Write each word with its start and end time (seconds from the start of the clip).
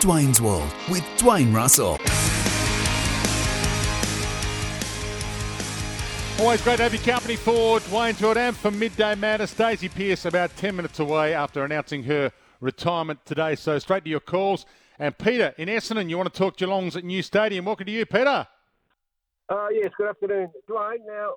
Dwayne's 0.00 0.40
World 0.40 0.72
with 0.88 1.02
Dwayne 1.18 1.54
Russell. 1.54 1.98
Always 6.40 6.62
great 6.62 6.78
to 6.78 6.84
have 6.84 6.94
your 6.94 7.02
company 7.02 7.36
for 7.36 7.80
Dwayne 7.80 8.18
World 8.22 8.38
and 8.38 8.56
for 8.56 8.70
Midday 8.70 9.14
Madness. 9.14 9.52
Daisy 9.52 9.90
Pearce 9.90 10.24
about 10.24 10.56
10 10.56 10.74
minutes 10.74 11.00
away 11.00 11.34
after 11.34 11.66
announcing 11.66 12.04
her 12.04 12.32
retirement 12.62 13.26
today. 13.26 13.54
So 13.54 13.78
straight 13.78 14.04
to 14.04 14.10
your 14.10 14.20
calls. 14.20 14.64
And 14.98 15.18
Peter 15.18 15.54
in 15.58 15.68
Essendon, 15.68 16.08
you 16.08 16.16
want 16.16 16.32
to 16.32 16.38
talk 16.38 16.56
Geelong's 16.56 16.96
at 16.96 17.04
new 17.04 17.20
stadium. 17.20 17.66
Welcome 17.66 17.84
to 17.84 17.92
you, 17.92 18.06
Peter. 18.06 18.48
Uh, 19.50 19.66
yes, 19.70 19.90
good 19.98 20.08
afternoon. 20.08 20.48
Dwayne, 20.66 21.04
now, 21.06 21.32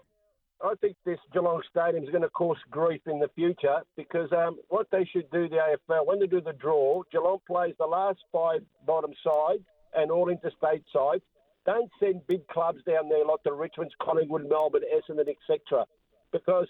I 0.61 0.75
think 0.79 0.95
this 1.05 1.19
Geelong 1.33 1.61
Stadium 1.69 2.03
is 2.03 2.09
going 2.09 2.23
to 2.23 2.29
cause 2.29 2.57
grief 2.69 3.01
in 3.05 3.19
the 3.19 3.29
future 3.35 3.81
because 3.97 4.31
um, 4.31 4.57
what 4.69 4.87
they 4.91 5.05
should 5.11 5.29
do, 5.31 5.49
the 5.49 5.57
AFL, 5.89 6.05
when 6.05 6.19
they 6.19 6.27
do 6.27 6.41
the 6.41 6.53
draw, 6.53 7.03
Geelong 7.11 7.39
plays 7.45 7.73
the 7.79 7.85
last 7.85 8.19
five 8.31 8.61
bottom 8.85 9.11
sides 9.23 9.63
and 9.95 10.09
all 10.09 10.29
interstate 10.29 10.83
sides. 10.93 11.21
Don't 11.65 11.89
send 11.99 12.25
big 12.27 12.47
clubs 12.47 12.79
down 12.85 13.09
there 13.09 13.25
like 13.25 13.43
the 13.43 13.51
Richmonds, 13.51 13.91
Collingwood, 14.01 14.49
Melbourne, 14.49 14.83
Essendon, 14.93 15.27
etc. 15.29 15.85
because 16.31 16.67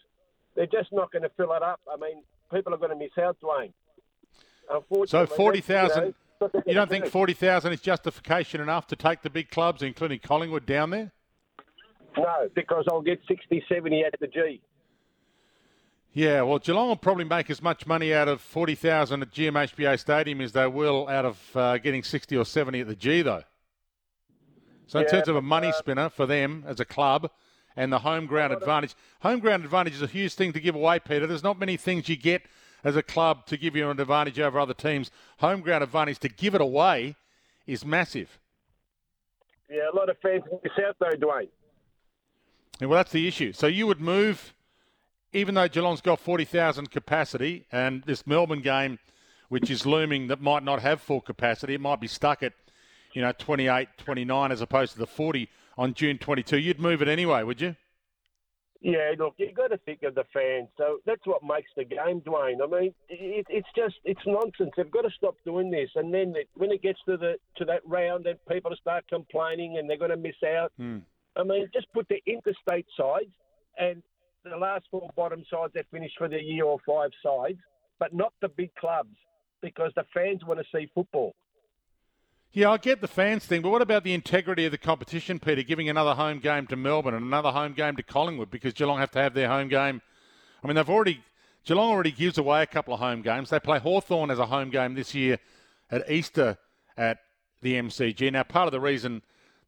they're 0.55 0.67
just 0.67 0.91
not 0.91 1.11
going 1.11 1.23
to 1.23 1.31
fill 1.35 1.53
it 1.53 1.63
up. 1.63 1.79
I 1.91 1.97
mean, 1.97 2.23
people 2.51 2.73
are 2.73 2.77
going 2.77 2.91
to 2.91 2.97
miss 2.97 3.17
out, 3.19 3.37
Dwayne. 3.41 3.73
So 5.07 5.25
40,000, 5.25 6.03
you, 6.03 6.13
know, 6.41 6.49
you 6.67 6.73
don't 6.73 6.89
think 6.89 7.07
40,000 7.07 7.73
is 7.73 7.81
justification 7.81 8.61
enough 8.61 8.87
to 8.87 8.95
take 8.95 9.21
the 9.21 9.29
big 9.29 9.49
clubs, 9.49 9.81
including 9.81 10.19
Collingwood, 10.19 10.65
down 10.65 10.91
there? 10.91 11.11
No, 12.17 12.49
because 12.53 12.85
I'll 12.89 13.01
get 13.01 13.19
60, 13.27 13.63
70 13.67 14.03
at 14.03 14.19
the 14.19 14.27
G. 14.27 14.61
Yeah, 16.13 16.43
well, 16.43 16.59
Geelong 16.59 16.89
will 16.89 16.95
probably 16.95 17.23
make 17.23 17.49
as 17.49 17.61
much 17.61 17.87
money 17.87 18.13
out 18.13 18.27
of 18.27 18.39
40,000 18.39 19.23
at 19.23 19.31
GMHBA 19.31 19.99
Stadium 19.99 20.41
as 20.41 20.51
they 20.51 20.67
will 20.67 21.09
out 21.09 21.25
of 21.25 21.55
uh, 21.55 21.79
getting 21.79 22.03
60 22.03 22.37
or 22.37 22.45
70 22.45 22.81
at 22.81 22.87
the 22.87 22.95
G, 22.95 23.23
though. 23.23 23.43
So, 24.85 24.99
in 24.99 25.05
yeah, 25.05 25.11
terms 25.11 25.27
of 25.27 25.35
a 25.35 25.41
money 25.41 25.69
uh, 25.69 25.73
spinner 25.73 26.09
for 26.09 26.27
them 26.27 26.65
as 26.67 26.79
a 26.79 26.85
club 26.85 27.31
and 27.75 27.91
the 27.91 27.99
home 27.99 28.27
ground 28.27 28.53
advantage, 28.53 28.93
home 29.21 29.39
ground 29.39 29.63
advantage 29.63 29.95
is 29.95 30.03
a 30.03 30.07
huge 30.07 30.35
thing 30.35 30.53
to 30.53 30.59
give 30.59 30.75
away, 30.75 30.99
Peter. 30.99 31.25
There's 31.25 31.43
not 31.43 31.57
many 31.57 31.77
things 31.77 32.07
you 32.07 32.15
get 32.15 32.43
as 32.83 32.95
a 32.95 33.01
club 33.01 33.47
to 33.47 33.57
give 33.57 33.75
you 33.75 33.89
an 33.89 33.99
advantage 33.99 34.39
over 34.39 34.59
other 34.59 34.75
teams. 34.75 35.09
Home 35.39 35.61
ground 35.61 35.83
advantage 35.83 36.19
to 36.19 36.29
give 36.29 36.53
it 36.53 36.61
away 36.61 37.15
is 37.65 37.83
massive. 37.83 38.37
Yeah, 39.67 39.89
a 39.91 39.95
lot 39.95 40.09
of 40.09 40.17
fans 40.21 40.43
miss 40.63 40.73
out, 40.85 40.95
though, 40.99 41.17
Dwayne. 41.17 41.47
Yeah, 42.83 42.87
well, 42.87 42.97
that's 42.97 43.13
the 43.13 43.29
issue. 43.29 43.53
So 43.53 43.65
you 43.65 43.87
would 43.87 44.01
move, 44.01 44.53
even 45.31 45.55
though 45.55 45.69
Geelong's 45.69 46.01
got 46.01 46.19
40,000 46.19 46.91
capacity, 46.91 47.65
and 47.71 48.03
this 48.03 48.27
Melbourne 48.27 48.59
game, 48.59 48.99
which 49.47 49.71
is 49.71 49.85
looming, 49.85 50.27
that 50.27 50.41
might 50.41 50.63
not 50.63 50.81
have 50.81 50.99
full 50.99 51.21
capacity, 51.21 51.75
it 51.75 51.79
might 51.79 52.01
be 52.01 52.07
stuck 52.07 52.43
at, 52.43 52.51
you 53.13 53.21
know, 53.21 53.31
28, 53.31 53.87
29 53.95 54.51
as 54.51 54.59
opposed 54.59 54.91
to 54.93 54.99
the 54.99 55.07
40 55.07 55.47
on 55.77 55.93
June 55.93 56.17
22. 56.17 56.57
You'd 56.57 56.81
move 56.81 57.01
it 57.01 57.07
anyway, 57.07 57.43
would 57.43 57.61
you? 57.61 57.77
Yeah, 58.81 59.13
look, 59.17 59.35
you've 59.37 59.55
got 59.55 59.67
to 59.67 59.77
think 59.77 60.03
of 60.03 60.13
the 60.13 60.25
fans. 60.33 60.67
So 60.77 60.97
that's 61.05 61.25
what 61.25 61.41
makes 61.41 61.71
the 61.77 61.85
game, 61.85 62.19
Dwayne. 62.19 62.57
I 62.61 62.67
mean, 62.67 62.93
it, 63.07 63.45
it's 63.49 63.69
just 63.77 63.95
it's 64.03 64.19
nonsense. 64.27 64.71
They've 64.75 64.91
got 64.91 65.03
to 65.03 65.11
stop 65.15 65.37
doing 65.45 65.71
this. 65.71 65.89
And 65.95 66.13
then 66.13 66.35
when 66.55 66.69
it 66.69 66.81
gets 66.81 66.99
to 67.05 67.15
the 67.15 67.35
to 67.55 67.63
that 67.63 67.79
round, 67.85 68.25
then 68.25 68.35
people 68.49 68.75
start 68.75 69.05
complaining 69.07 69.77
and 69.77 69.89
they're 69.89 69.95
going 69.95 70.11
to 70.11 70.17
miss 70.17 70.35
out. 70.45 70.73
Hmm. 70.75 70.97
I 71.35 71.43
mean, 71.43 71.67
just 71.73 71.91
put 71.93 72.07
the 72.09 72.21
interstate 72.25 72.85
sides 72.97 73.31
and 73.77 74.03
the 74.43 74.57
last 74.57 74.85
four 74.91 75.09
bottom 75.15 75.43
sides 75.49 75.73
that 75.73 75.85
finish 75.91 76.11
for 76.17 76.27
the 76.27 76.41
year 76.41 76.65
or 76.65 76.77
five 76.85 77.11
sides, 77.23 77.59
but 77.99 78.13
not 78.13 78.33
the 78.41 78.49
big 78.49 78.73
clubs 78.75 79.15
because 79.61 79.91
the 79.95 80.03
fans 80.13 80.41
want 80.45 80.59
to 80.59 80.65
see 80.75 80.89
football. 80.93 81.33
Yeah, 82.51 82.69
I 82.69 82.77
get 82.77 83.01
the 83.01 83.07
fans 83.07 83.45
thing, 83.45 83.63
but 83.63 83.71
what 83.71 83.81
about 83.81 84.03
the 84.03 84.13
integrity 84.13 84.65
of 84.65 84.71
the 84.71 84.77
competition, 84.77 85.39
Peter? 85.39 85.63
Giving 85.63 85.89
another 85.89 86.13
home 86.13 86.37
game 86.37 86.67
to 86.67 86.75
Melbourne 86.75 87.15
and 87.15 87.25
another 87.25 87.49
home 87.49 87.73
game 87.73 87.95
to 87.95 88.03
Collingwood 88.03 88.51
because 88.51 88.73
Geelong 88.73 88.99
have 88.99 89.09
to 89.11 89.19
have 89.19 89.33
their 89.33 89.47
home 89.47 89.69
game. 89.69 90.03
I 90.63 90.67
mean, 90.67 90.75
they've 90.75 90.89
already 90.89 91.23
Geelong 91.65 91.89
already 91.89 92.11
gives 92.11 92.37
away 92.37 92.61
a 92.61 92.67
couple 92.67 92.93
of 92.93 92.99
home 92.99 93.21
games. 93.21 93.49
They 93.49 93.59
play 93.59 93.79
Hawthorn 93.79 94.29
as 94.29 94.37
a 94.37 94.45
home 94.45 94.69
game 94.69 94.93
this 94.93 95.15
year 95.15 95.39
at 95.89 96.09
Easter 96.11 96.57
at 96.97 97.19
the 97.61 97.75
MCG. 97.75 98.31
Now, 98.31 98.43
part 98.43 98.67
of 98.67 98.71
the 98.71 98.81
reason 98.81 99.23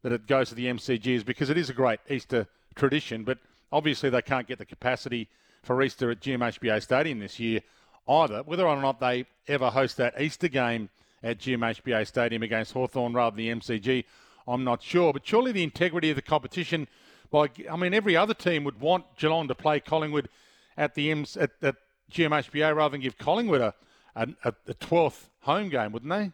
that 0.06 0.12
it 0.12 0.28
goes 0.28 0.50
to 0.50 0.54
the 0.54 0.66
MCG 0.66 1.04
is 1.16 1.24
because 1.24 1.50
it 1.50 1.58
is 1.58 1.68
a 1.68 1.72
great 1.72 1.98
Easter 2.08 2.46
tradition, 2.76 3.24
but 3.24 3.38
obviously 3.72 4.08
they 4.08 4.22
can't 4.22 4.46
get 4.46 4.56
the 4.56 4.64
capacity 4.64 5.28
for 5.64 5.82
Easter 5.82 6.12
at 6.12 6.20
GMHBA 6.20 6.80
Stadium 6.80 7.18
this 7.18 7.40
year 7.40 7.60
either. 8.08 8.44
Whether 8.44 8.68
or 8.68 8.80
not 8.80 9.00
they 9.00 9.26
ever 9.48 9.68
host 9.68 9.96
that 9.96 10.20
Easter 10.20 10.46
game 10.46 10.90
at 11.24 11.40
GMHBA 11.40 12.06
Stadium 12.06 12.44
against 12.44 12.72
Hawthorn 12.72 13.14
rather 13.14 13.34
than 13.34 13.46
the 13.46 13.60
MCG, 13.60 14.04
I'm 14.46 14.62
not 14.62 14.80
sure. 14.80 15.12
But 15.12 15.26
surely 15.26 15.50
the 15.50 15.64
integrity 15.64 16.10
of 16.10 16.14
the 16.14 16.22
competition, 16.22 16.86
by 17.32 17.50
I 17.68 17.74
mean, 17.74 17.92
every 17.92 18.16
other 18.16 18.34
team 18.34 18.62
would 18.62 18.80
want 18.80 19.16
Geelong 19.16 19.48
to 19.48 19.56
play 19.56 19.80
Collingwood 19.80 20.28
at 20.76 20.94
the 20.94 21.10
M's, 21.10 21.36
at, 21.36 21.50
at 21.60 21.74
GMHBA 22.12 22.76
rather 22.76 22.92
than 22.92 23.00
give 23.00 23.18
Collingwood 23.18 23.60
a, 23.60 23.74
a, 24.14 24.28
a 24.44 24.74
12th 24.74 25.24
home 25.40 25.68
game, 25.68 25.90
wouldn't 25.90 26.12
they? 26.12 26.30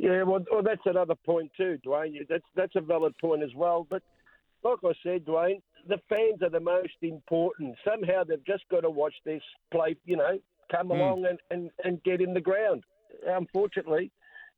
Yeah, 0.00 0.22
well, 0.22 0.42
well, 0.50 0.62
that's 0.62 0.80
another 0.86 1.14
point 1.14 1.52
too, 1.58 1.78
Dwayne. 1.86 2.16
That's 2.26 2.44
that's 2.56 2.74
a 2.74 2.80
valid 2.80 3.18
point 3.18 3.42
as 3.42 3.54
well. 3.54 3.86
But 3.88 4.02
like 4.64 4.78
I 4.82 4.92
said, 5.02 5.26
Dwayne, 5.26 5.60
the 5.88 5.98
fans 6.08 6.42
are 6.42 6.48
the 6.48 6.58
most 6.58 6.96
important. 7.02 7.76
Somehow 7.84 8.24
they've 8.24 8.44
just 8.46 8.64
got 8.70 8.80
to 8.80 8.90
watch 8.90 9.12
this 9.26 9.42
play. 9.70 9.96
You 10.06 10.16
know, 10.16 10.38
come 10.70 10.88
mm. 10.88 10.92
along 10.92 11.26
and, 11.26 11.38
and, 11.50 11.70
and 11.84 12.02
get 12.02 12.22
in 12.22 12.32
the 12.32 12.40
ground. 12.40 12.82
Unfortunately, 13.26 14.10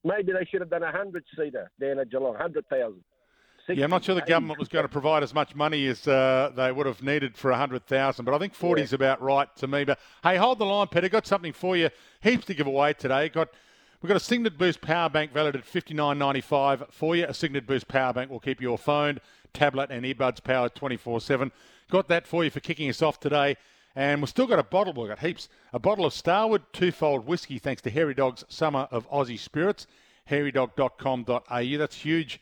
maybe 0.05 0.33
they 0.33 0.47
should 0.49 0.61
have 0.61 0.71
done 0.71 0.85
a 0.85 0.93
hundred 0.93 1.25
seater 1.37 1.73
down 1.81 1.99
at 1.99 2.09
Geelong, 2.09 2.37
hundred 2.37 2.69
thousand. 2.69 3.03
Yeah, 3.69 3.85
I'm 3.85 3.91
not 3.91 4.05
sure 4.05 4.15
the 4.15 4.23
government 4.23 4.61
was 4.61 4.69
going 4.69 4.85
to 4.85 4.89
provide 4.89 5.25
as 5.25 5.35
much 5.35 5.57
money 5.57 5.87
as 5.89 6.07
uh, 6.07 6.53
they 6.55 6.71
would 6.71 6.87
have 6.87 7.01
needed 7.01 7.37
for 7.37 7.53
100,000, 7.53 8.25
but 8.25 8.35
I 8.35 8.39
think 8.39 8.55
40 8.55 8.83
is 8.83 8.91
yeah. 8.91 8.97
about 8.97 9.23
right 9.23 9.49
to 9.57 9.69
me. 9.69 9.85
But 9.85 10.01
hey, 10.25 10.37
hold 10.37 10.59
the 10.59 10.65
line, 10.65 10.89
Peter. 10.89 11.09
Got 11.09 11.29
something 11.29 11.53
for 11.53 11.77
you. 11.77 11.89
Heaps 12.23 12.45
to 12.47 12.55
give 12.55 12.67
away 12.67 12.93
today. 12.95 13.29
Got 13.29 13.51
We've 14.03 14.09
got 14.09 14.17
a 14.17 14.21
Cygnett 14.21 14.59
Boost 14.59 14.81
power 14.81 15.09
bank 15.09 15.33
valued 15.33 15.55
at 15.55 15.65
$59.95 15.65 16.91
for 16.91 17.15
you. 17.15 17.25
A 17.25 17.33
Cygnett 17.33 17.69
Boost 17.69 17.87
power 17.87 18.13
bank 18.13 18.33
will 18.33 18.41
keep 18.41 18.61
your 18.61 18.77
phone, 18.77 19.21
tablet, 19.55 19.93
and 19.93 20.05
earbuds 20.05 20.43
powered 20.43 20.75
24 20.75 21.21
7. 21.21 21.53
Got 21.89 22.09
that 22.09 22.27
for 22.27 22.43
you 22.43 22.51
for 22.51 22.59
kicking 22.59 22.91
us 22.91 23.01
off 23.01 23.21
today. 23.21 23.57
And 23.95 24.21
we've 24.21 24.29
still 24.29 24.49
got 24.49 24.59
a 24.59 24.65
bottle, 24.65 24.93
we've 24.93 25.09
got 25.09 25.21
heaps. 25.21 25.49
A 25.73 25.79
bottle 25.79 26.05
of 26.05 26.13
Starward 26.13 26.63
twofold 26.73 27.29
whiskey 27.29 27.61
thanks 27.61 27.81
to 27.83 27.91
Hairy 27.91 28.13
Dog's 28.13 28.45
Summer 28.49 28.89
of 28.91 29.09
Aussie 29.09 29.39
Spirits. 29.39 29.87
hairydog.com.au. 30.29 31.79
That's 31.79 31.97
huge 31.97 32.41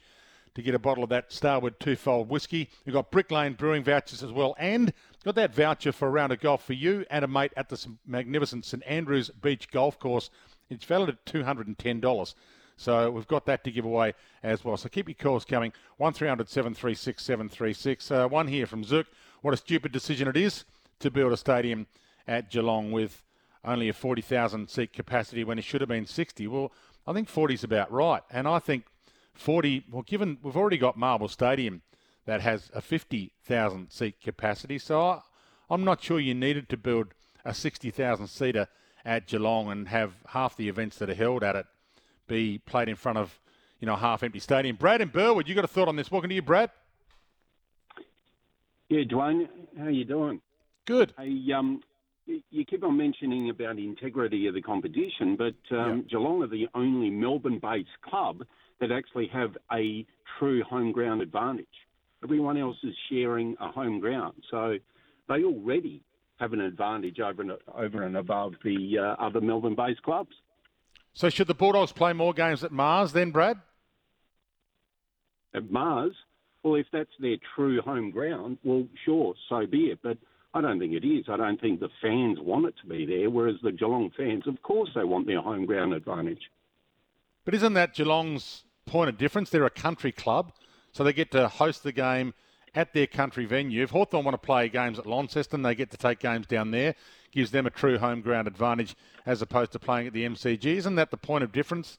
to 0.54 0.62
get 0.62 0.74
a 0.74 0.78
bottle 0.78 1.04
of 1.04 1.10
that 1.10 1.30
Starward 1.30 1.78
twofold 1.78 2.30
whiskey. 2.30 2.70
We've 2.86 2.94
got 2.94 3.10
Brick 3.10 3.30
Lane 3.30 3.52
Brewing 3.52 3.84
vouchers 3.84 4.22
as 4.22 4.32
well. 4.32 4.56
And 4.58 4.94
got 5.24 5.34
that 5.34 5.54
voucher 5.54 5.92
for 5.92 6.08
a 6.08 6.10
round 6.10 6.32
of 6.32 6.40
golf 6.40 6.64
for 6.64 6.72
you 6.72 7.04
and 7.10 7.22
a 7.22 7.28
mate 7.28 7.52
at 7.54 7.68
the 7.68 7.86
magnificent 8.06 8.64
St 8.64 8.82
Andrews 8.86 9.28
Beach 9.42 9.70
Golf 9.70 9.98
Course 9.98 10.30
it's 10.70 10.84
valued 10.84 11.10
at 11.10 11.24
$210. 11.26 12.34
So 12.76 13.10
we've 13.10 13.26
got 13.26 13.44
that 13.44 13.62
to 13.64 13.70
give 13.70 13.84
away 13.84 14.14
as 14.42 14.64
well. 14.64 14.78
So 14.78 14.88
keep 14.88 15.06
your 15.06 15.14
calls 15.14 15.44
coming. 15.44 15.72
1300 15.98 16.48
736 16.48 17.22
736. 17.22 18.10
Uh, 18.10 18.28
one 18.28 18.48
here 18.48 18.66
from 18.66 18.84
Zook. 18.84 19.06
What 19.42 19.52
a 19.52 19.58
stupid 19.58 19.92
decision 19.92 20.28
it 20.28 20.36
is 20.36 20.64
to 21.00 21.10
build 21.10 21.32
a 21.32 21.36
stadium 21.36 21.86
at 22.26 22.50
Geelong 22.50 22.92
with 22.92 23.22
only 23.64 23.88
a 23.88 23.92
40,000 23.92 24.70
seat 24.70 24.92
capacity 24.92 25.44
when 25.44 25.58
it 25.58 25.64
should 25.64 25.82
have 25.82 25.88
been 25.88 26.06
60. 26.06 26.46
Well, 26.46 26.72
I 27.06 27.12
think 27.12 27.28
40 27.28 27.54
is 27.54 27.64
about 27.64 27.92
right. 27.92 28.22
And 28.30 28.48
I 28.48 28.58
think 28.58 28.84
40, 29.34 29.84
well, 29.90 30.02
given 30.02 30.38
we've 30.42 30.56
already 30.56 30.78
got 30.78 30.96
Marvel 30.96 31.28
Stadium 31.28 31.82
that 32.24 32.40
has 32.40 32.70
a 32.74 32.80
50,000 32.80 33.90
seat 33.90 34.20
capacity. 34.22 34.78
So 34.78 35.00
I, 35.00 35.20
I'm 35.68 35.84
not 35.84 36.02
sure 36.02 36.20
you 36.20 36.34
needed 36.34 36.68
to 36.70 36.76
build 36.76 37.08
a 37.44 37.52
60,000 37.54 38.26
seater 38.26 38.68
at 39.04 39.26
Geelong 39.26 39.70
and 39.70 39.88
have 39.88 40.14
half 40.28 40.56
the 40.56 40.68
events 40.68 40.98
that 40.98 41.10
are 41.10 41.14
held 41.14 41.42
at 41.42 41.56
it 41.56 41.66
be 42.26 42.58
played 42.58 42.88
in 42.88 42.96
front 42.96 43.18
of, 43.18 43.40
you 43.80 43.86
know, 43.86 43.94
a 43.94 43.98
half 43.98 44.22
empty 44.22 44.38
stadium. 44.38 44.76
Brad 44.76 45.00
and 45.00 45.12
Burwood, 45.12 45.48
you 45.48 45.54
got 45.54 45.64
a 45.64 45.68
thought 45.68 45.88
on 45.88 45.96
this? 45.96 46.10
Welcome 46.10 46.28
to 46.30 46.34
you, 46.34 46.42
Brad. 46.42 46.70
Yeah, 48.88 49.04
Dwayne, 49.04 49.48
how 49.78 49.88
you 49.88 50.04
doing? 50.04 50.40
Good. 50.84 51.14
Hey, 51.16 51.52
um, 51.52 51.80
you 52.26 52.64
keep 52.64 52.84
on 52.84 52.96
mentioning 52.96 53.50
about 53.50 53.76
the 53.76 53.84
integrity 53.84 54.46
of 54.46 54.54
the 54.54 54.62
competition, 54.62 55.36
but 55.36 55.54
um, 55.76 56.06
Geelong 56.08 56.42
are 56.42 56.48
the 56.48 56.68
only 56.74 57.10
Melbourne-based 57.10 58.00
club 58.02 58.44
that 58.80 58.90
actually 58.90 59.28
have 59.28 59.56
a 59.72 60.06
true 60.38 60.62
home 60.62 60.92
ground 60.92 61.22
advantage. 61.22 61.66
Everyone 62.22 62.56
else 62.56 62.76
is 62.82 62.94
sharing 63.10 63.56
a 63.60 63.68
home 63.68 64.00
ground, 64.00 64.34
so 64.50 64.76
they 65.28 65.42
already 65.44 66.02
have 66.40 66.54
an 66.54 66.60
advantage 66.60 67.20
over 67.20 67.42
and, 67.42 67.52
over 67.74 68.02
and 68.02 68.16
above 68.16 68.54
the 68.64 68.98
uh, 68.98 69.22
other 69.22 69.40
Melbourne-based 69.40 70.02
clubs. 70.02 70.34
So 71.12 71.28
should 71.28 71.46
the 71.46 71.54
Bulldogs 71.54 71.92
play 71.92 72.14
more 72.14 72.32
games 72.32 72.64
at 72.64 72.72
Mars 72.72 73.12
then, 73.12 73.30
Brad? 73.30 73.58
At 75.54 75.70
Mars, 75.70 76.14
well, 76.62 76.76
if 76.76 76.86
that's 76.92 77.10
their 77.18 77.36
true 77.54 77.82
home 77.82 78.10
ground, 78.10 78.58
well, 78.64 78.86
sure, 79.04 79.34
so 79.48 79.66
be 79.66 79.86
it. 79.86 79.98
But 80.02 80.16
I 80.54 80.62
don't 80.62 80.78
think 80.78 80.94
it 80.94 81.06
is. 81.06 81.26
I 81.28 81.36
don't 81.36 81.60
think 81.60 81.80
the 81.80 81.90
fans 82.00 82.38
want 82.40 82.66
it 82.66 82.74
to 82.82 82.88
be 82.88 83.04
there, 83.04 83.28
whereas 83.28 83.56
the 83.62 83.72
Geelong 83.72 84.10
fans, 84.16 84.46
of 84.46 84.62
course, 84.62 84.90
they 84.94 85.04
want 85.04 85.26
their 85.26 85.42
home 85.42 85.66
ground 85.66 85.92
advantage. 85.92 86.50
But 87.44 87.54
isn't 87.54 87.74
that 87.74 87.94
Geelong's 87.94 88.64
point 88.86 89.10
of 89.10 89.18
difference? 89.18 89.50
They're 89.50 89.64
a 89.64 89.70
country 89.70 90.12
club, 90.12 90.52
so 90.92 91.04
they 91.04 91.12
get 91.12 91.32
to 91.32 91.48
host 91.48 91.82
the 91.82 91.92
game 91.92 92.32
at 92.74 92.92
their 92.92 93.06
country 93.06 93.44
venue. 93.44 93.82
If 93.82 93.90
Hawthorn 93.90 94.24
want 94.24 94.34
to 94.34 94.46
play 94.46 94.68
games 94.68 94.98
at 94.98 95.06
Launceston, 95.06 95.62
they 95.62 95.74
get 95.74 95.90
to 95.90 95.96
take 95.96 96.18
games 96.18 96.46
down 96.46 96.70
there. 96.70 96.94
Gives 97.32 97.50
them 97.50 97.66
a 97.66 97.70
true 97.70 97.98
home 97.98 98.20
ground 98.22 98.48
advantage 98.48 98.96
as 99.24 99.40
opposed 99.40 99.72
to 99.72 99.78
playing 99.78 100.08
at 100.08 100.12
the 100.12 100.24
MCG. 100.24 100.64
Isn't 100.64 100.96
that 100.96 101.10
the 101.10 101.16
point 101.16 101.44
of 101.44 101.52
difference 101.52 101.98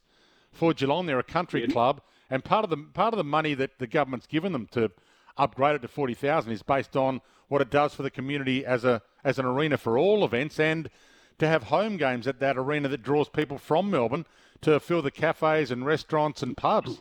for 0.51 0.73
Geelong? 0.73 1.05
They're 1.05 1.19
a 1.19 1.23
country 1.23 1.61
yeah. 1.61 1.67
club, 1.67 2.01
and 2.29 2.43
part 2.43 2.65
of 2.65 2.69
the 2.69 2.77
part 2.77 3.13
of 3.13 3.17
the 3.17 3.23
money 3.23 3.53
that 3.53 3.79
the 3.79 3.87
government's 3.87 4.27
given 4.27 4.51
them 4.51 4.67
to 4.71 4.91
upgrade 5.37 5.75
it 5.75 5.81
to 5.83 5.87
forty 5.87 6.13
thousand 6.13 6.51
is 6.51 6.63
based 6.63 6.97
on 6.97 7.21
what 7.47 7.61
it 7.61 7.69
does 7.69 7.93
for 7.93 8.03
the 8.03 8.11
community 8.11 8.65
as 8.65 8.83
a 8.83 9.01
as 9.23 9.39
an 9.39 9.45
arena 9.45 9.77
for 9.77 9.97
all 9.97 10.25
events 10.25 10.59
and 10.59 10.89
to 11.37 11.47
have 11.47 11.63
home 11.63 11.97
games 11.97 12.27
at 12.27 12.39
that 12.39 12.57
arena 12.57 12.87
that 12.87 13.01
draws 13.01 13.29
people 13.29 13.57
from 13.57 13.89
Melbourne 13.89 14.25
to 14.61 14.79
fill 14.79 15.01
the 15.01 15.11
cafes 15.11 15.71
and 15.71 15.85
restaurants 15.85 16.43
and 16.43 16.55
pubs. 16.55 16.99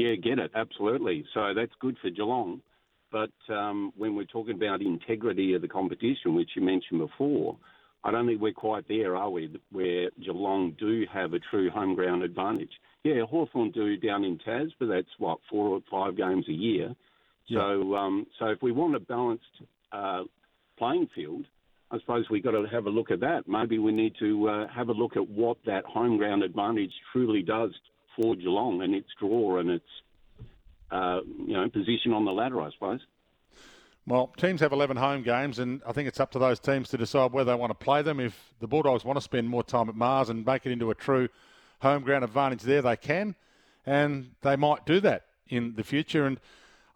Yeah, 0.00 0.14
get 0.14 0.38
it, 0.38 0.50
absolutely. 0.54 1.26
So 1.34 1.52
that's 1.54 1.72
good 1.78 1.98
for 2.00 2.08
Geelong. 2.08 2.62
But 3.12 3.32
um, 3.50 3.92
when 3.98 4.16
we're 4.16 4.24
talking 4.24 4.54
about 4.54 4.80
integrity 4.80 5.52
of 5.52 5.60
the 5.60 5.68
competition, 5.68 6.34
which 6.34 6.48
you 6.56 6.62
mentioned 6.62 7.00
before, 7.00 7.58
I 8.02 8.10
don't 8.10 8.26
think 8.26 8.40
we're 8.40 8.54
quite 8.54 8.88
there, 8.88 9.14
are 9.14 9.28
we? 9.28 9.54
Where 9.70 10.08
Geelong 10.24 10.74
do 10.80 11.04
have 11.12 11.34
a 11.34 11.38
true 11.50 11.68
home 11.68 11.94
ground 11.94 12.22
advantage. 12.22 12.70
Yeah, 13.04 13.24
Hawthorn 13.28 13.72
do 13.72 13.98
down 13.98 14.24
in 14.24 14.38
Tas, 14.38 14.70
but 14.78 14.86
that's 14.86 15.18
what 15.18 15.38
four 15.50 15.68
or 15.68 15.80
five 15.90 16.16
games 16.16 16.46
a 16.48 16.52
year. 16.52 16.94
Yeah. 17.48 17.58
So, 17.58 17.94
um, 17.94 18.26
so 18.38 18.46
if 18.46 18.62
we 18.62 18.72
want 18.72 18.96
a 18.96 19.00
balanced 19.00 19.44
uh, 19.92 20.22
playing 20.78 21.08
field, 21.14 21.44
I 21.90 21.98
suppose 21.98 22.24
we've 22.30 22.42
got 22.42 22.52
to 22.52 22.64
have 22.72 22.86
a 22.86 22.90
look 22.90 23.10
at 23.10 23.20
that. 23.20 23.46
Maybe 23.46 23.78
we 23.78 23.92
need 23.92 24.14
to 24.20 24.48
uh, 24.48 24.68
have 24.68 24.88
a 24.88 24.92
look 24.92 25.18
at 25.18 25.28
what 25.28 25.58
that 25.66 25.84
home 25.84 26.16
ground 26.16 26.42
advantage 26.42 26.92
truly 27.12 27.42
does 27.42 27.72
for 28.16 28.34
Geelong 28.34 28.82
and 28.82 28.94
its 28.94 29.08
draw 29.18 29.58
and 29.58 29.70
its 29.70 29.84
uh, 30.90 31.20
you 31.46 31.54
know 31.54 31.68
position 31.68 32.12
on 32.12 32.24
the 32.24 32.32
ladder, 32.32 32.60
I 32.60 32.70
suppose. 32.70 33.00
Well, 34.06 34.32
teams 34.36 34.60
have 34.60 34.72
11 34.72 34.96
home 34.96 35.22
games, 35.22 35.58
and 35.58 35.82
I 35.86 35.92
think 35.92 36.08
it's 36.08 36.18
up 36.18 36.32
to 36.32 36.38
those 36.38 36.58
teams 36.58 36.88
to 36.88 36.96
decide 36.96 37.32
whether 37.32 37.52
they 37.52 37.56
want 37.56 37.70
to 37.70 37.84
play 37.84 38.02
them. 38.02 38.18
If 38.18 38.54
the 38.58 38.66
Bulldogs 38.66 39.04
want 39.04 39.18
to 39.18 39.20
spend 39.20 39.48
more 39.48 39.62
time 39.62 39.88
at 39.88 39.94
Mars 39.94 40.30
and 40.30 40.44
make 40.44 40.66
it 40.66 40.72
into 40.72 40.90
a 40.90 40.94
true 40.94 41.28
home 41.80 42.02
ground 42.02 42.24
advantage 42.24 42.62
there, 42.62 42.82
they 42.82 42.96
can, 42.96 43.34
and 43.86 44.30
they 44.40 44.56
might 44.56 44.86
do 44.86 45.00
that 45.00 45.26
in 45.48 45.74
the 45.76 45.84
future. 45.84 46.26
And 46.26 46.40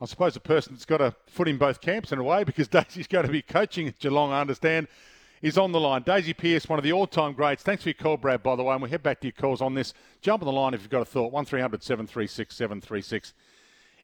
I 0.01 0.07
suppose 0.07 0.35
a 0.35 0.41
person 0.41 0.73
that's 0.73 0.87
got 0.87 1.01
a 1.01 1.15
foot 1.27 1.47
in 1.47 1.59
both 1.59 1.81
camps 1.81 2.11
in 2.11 2.19
a 2.19 2.25
way, 2.25 2.43
because 2.45 2.69
Daisy's 2.69 3.07
going 3.07 3.27
to 3.27 3.33
be 3.33 3.43
coaching 3.43 3.87
at 3.87 3.99
Geelong, 3.99 4.33
I 4.33 4.41
understand, 4.41 4.89
is 5.45 5.59
on 5.59 5.73
the 5.73 5.79
line. 5.79 6.01
Daisy 6.01 6.33
Pearce, 6.33 6.67
one 6.71 6.79
of 6.79 6.83
the 6.83 6.93
all-time 6.95 7.35
greats. 7.35 7.63
Thanks 7.63 7.83
for 7.83 7.91
your 7.91 7.95
call, 7.95 8.17
Brad, 8.17 8.43
by 8.43 8.57
the 8.57 8.63
way, 8.63 8.73
and 8.73 8.81
we'll 8.81 8.91
head 8.91 9.03
back 9.03 9.21
to 9.21 9.27
your 9.27 9.33
calls 9.33 9.61
on 9.61 9.75
this. 9.75 9.93
Jump 10.23 10.43
on 10.43 10.47
the 10.47 10.53
line 10.53 10.73
if 10.73 10.81
you've 10.81 10.89
got 10.89 11.03
a 11.03 11.05
thought. 11.05 11.33
1300 11.33 11.83
736 11.83 12.57
736 12.57 13.35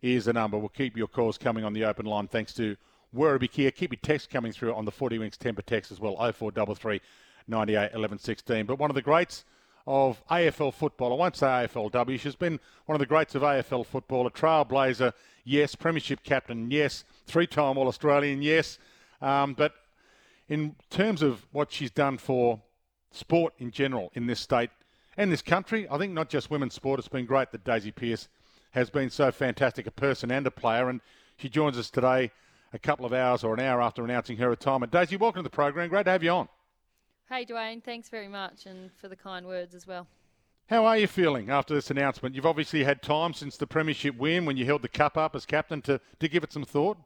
is 0.03 0.27
the 0.27 0.35
number. 0.35 0.59
We'll 0.59 0.69
keep 0.69 0.99
your 0.99 1.09
calls 1.09 1.39
coming 1.39 1.65
on 1.65 1.73
the 1.73 1.83
open 1.87 2.05
line 2.05 2.29
thanks 2.29 2.53
to 2.55 2.77
Werribee 3.17 3.51
Kia. 3.51 3.71
Keep 3.71 3.93
your 3.93 4.01
text 4.03 4.29
coming 4.29 4.53
through 4.53 4.75
on 4.75 4.85
the 4.85 4.91
40 4.91 5.19
Winks 5.19 5.39
Tempur 5.39 5.65
text 5.65 5.91
as 5.91 5.99
well, 5.99 6.17
0433 6.17 7.01
98 7.49 7.91
11 7.95 8.19
16. 8.19 8.67
But 8.67 8.79
one 8.79 8.91
of 8.91 8.95
the 8.95 9.01
greats 9.01 9.47
of 9.87 10.23
AFL 10.31 10.75
football, 10.75 11.11
I 11.15 11.17
won't 11.17 11.37
say 11.37 11.47
AFLW, 11.47 12.21
she's 12.21 12.37
been 12.37 12.61
one 12.85 12.95
of 12.95 13.01
the 13.01 13.07
greats 13.07 13.35
of 13.35 13.41
AFL 13.41 13.87
football, 13.87 14.27
a 14.27 14.31
trailblazer, 14.31 15.15
yes, 15.45 15.75
premiership 15.75 16.23
captain, 16.23 16.71
yes, 16.71 17.05
three-time 17.25 17.79
All-Australian, 17.79 18.43
yes. 18.43 18.79
Um, 19.23 19.55
but 19.55 19.73
in 20.51 20.75
terms 20.91 21.23
of 21.23 21.47
what 21.53 21.73
she's 21.73 21.93
done 21.93 22.19
for 22.19 22.61
sport 23.13 23.55
in 23.59 23.71
general 23.71 24.11
in 24.15 24.27
this 24.27 24.41
state 24.41 24.71
and 25.17 25.33
this 25.33 25.43
country, 25.43 25.87
I 25.89 25.97
think 25.97 26.13
not 26.13 26.29
just 26.29 26.51
women's 26.51 26.75
sport, 26.75 26.99
it's 26.99 27.09
been 27.09 27.25
great 27.25 27.53
that 27.53 27.65
Daisy 27.65 27.93
Pearce 27.93 28.29
has 28.73 28.91
been 28.91 29.11
so 29.11 29.31
fantastic 29.31 29.87
a 29.87 29.91
person 29.93 30.31
and 30.31 30.47
a 30.47 30.51
player. 30.51 30.89
And 30.89 31.01
she 31.37 31.49
joins 31.49 31.79
us 31.79 31.89
today 31.89 32.33
a 32.73 32.79
couple 32.79 33.07
of 33.07 33.13
hours 33.13 33.45
or 33.45 33.55
an 33.55 33.61
hour 33.61 33.81
after 33.81 34.05
announcing 34.05 34.37
her 34.39 34.51
retirement. 34.51 34.93
Daisy, 34.93 35.17
welcome 35.17 35.41
to 35.41 35.45
the 35.45 35.51
program. 35.51 35.89
Great 35.89 36.05
to 36.05 36.11
have 36.11 36.23
you 36.23 36.31
on. 36.31 36.49
Hey, 37.29 37.47
Dwayne. 37.47 37.83
Thanks 37.83 38.09
very 38.09 38.29
much 38.29 38.67
and 38.67 38.91
for 39.01 39.09
the 39.09 39.17
kind 39.17 39.47
words 39.47 39.75
as 39.75 39.87
well. 39.87 40.09
How 40.69 40.85
are 40.85 40.99
you 40.99 41.07
feeling 41.07 41.51
after 41.51 41.75
this 41.75 41.91
announcement? 41.91 42.35
You've 42.35 42.47
obviously 42.47 42.83
had 42.83 43.03
time 43.03 43.35
since 43.35 43.57
the 43.57 43.67
Premiership 43.67 44.17
win 44.17 44.45
when 44.47 44.57
you 44.57 44.65
held 44.65 44.83
the 44.83 44.89
cup 44.89 45.17
up 45.17 45.37
as 45.37 45.47
captain 45.47 45.81
to, 45.83 46.01
to 46.19 46.29
give 46.29 46.43
it 46.43 46.53
some 46.53 46.65
thought. 46.65 46.97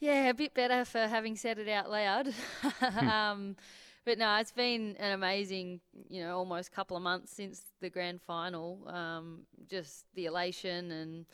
Yeah, 0.00 0.28
a 0.28 0.34
bit 0.34 0.54
better 0.54 0.84
for 0.84 1.06
having 1.06 1.36
said 1.36 1.58
it 1.58 1.68
out 1.68 1.90
loud. 1.90 2.28
Hmm. 2.62 3.08
um, 3.08 3.56
but 4.04 4.18
no, 4.18 4.36
it's 4.36 4.52
been 4.52 4.96
an 4.98 5.12
amazing, 5.12 5.80
you 6.08 6.22
know, 6.22 6.38
almost 6.38 6.72
couple 6.72 6.96
of 6.96 7.02
months 7.02 7.32
since 7.32 7.62
the 7.80 7.90
grand 7.90 8.22
final. 8.22 8.88
Um, 8.88 9.40
just 9.68 10.06
the 10.14 10.26
elation 10.26 10.90
and 10.90 11.26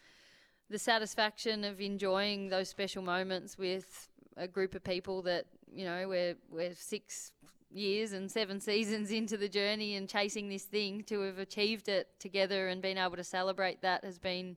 the 0.71 0.79
satisfaction 0.79 1.63
of 1.63 1.81
enjoying 1.81 2.49
those 2.49 2.69
special 2.69 3.03
moments 3.03 3.59
with 3.59 4.09
a 4.37 4.49
group 4.49 4.75
of 4.75 4.83
people 4.83 5.23
that 5.23 5.47
you 5.73 5.85
know 5.85 6.09
we're 6.09 6.35
we're 6.51 6.75
six 6.75 7.33
years 7.71 8.13
and 8.13 8.31
seven 8.31 8.61
seasons 8.61 9.11
into 9.11 9.37
the 9.37 9.49
journey 9.49 9.95
and 9.97 10.09
chasing 10.09 10.49
this 10.49 10.65
thing 10.65 11.03
to 11.05 11.21
have 11.21 11.39
achieved 11.39 11.89
it 11.89 12.09
together 12.19 12.69
and 12.69 12.81
been 12.81 12.99
able 12.99 13.17
to 13.17 13.25
celebrate 13.25 13.83
that 13.83 14.05
has 14.05 14.19
been 14.19 14.57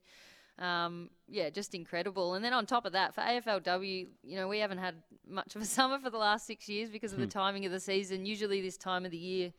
um, 0.59 1.09
yeah, 1.27 1.49
just 1.49 1.75
incredible. 1.75 2.33
And 2.33 2.43
then 2.43 2.53
on 2.53 2.65
top 2.65 2.85
of 2.85 2.93
that, 2.93 3.13
for 3.13 3.21
AFLW, 3.21 4.07
you 4.23 4.35
know, 4.35 4.47
we 4.47 4.59
haven't 4.59 4.79
had 4.79 4.95
much 5.27 5.55
of 5.55 5.61
a 5.61 5.65
summer 5.77 5.99
for 5.99 6.09
the 6.09 6.17
last 6.17 6.47
six 6.47 6.67
years 6.67 6.89
because 6.89 7.11
of 7.11 7.17
hmm. 7.17 7.25
the 7.25 7.31
timing 7.31 7.65
of 7.65 7.71
the 7.71 7.79
season. 7.79 8.25
Usually, 8.25 8.61
this 8.61 8.77
time 8.77 9.05
of 9.05 9.11
the 9.11 9.17
year 9.17 9.51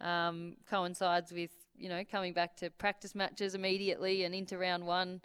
um, 0.00 0.56
coincides 0.68 1.32
with 1.32 1.50
you 1.76 1.88
know 1.88 2.02
coming 2.10 2.32
back 2.32 2.56
to 2.56 2.70
practice 2.70 3.14
matches 3.14 3.54
immediately 3.54 4.24
and 4.24 4.34
into 4.34 4.58
round 4.58 4.84
one 4.84 5.20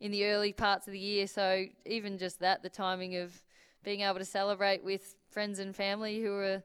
in 0.00 0.10
the 0.10 0.24
early 0.26 0.52
parts 0.52 0.86
of 0.86 0.92
the 0.92 0.98
year. 0.98 1.26
So 1.26 1.64
even 1.86 2.18
just 2.18 2.40
that, 2.40 2.62
the 2.62 2.68
timing 2.68 3.16
of 3.16 3.40
being 3.84 4.00
able 4.00 4.18
to 4.18 4.24
celebrate 4.24 4.82
with 4.82 5.14
friends 5.30 5.58
and 5.58 5.74
family 5.74 6.20
who 6.20 6.32
are 6.32 6.62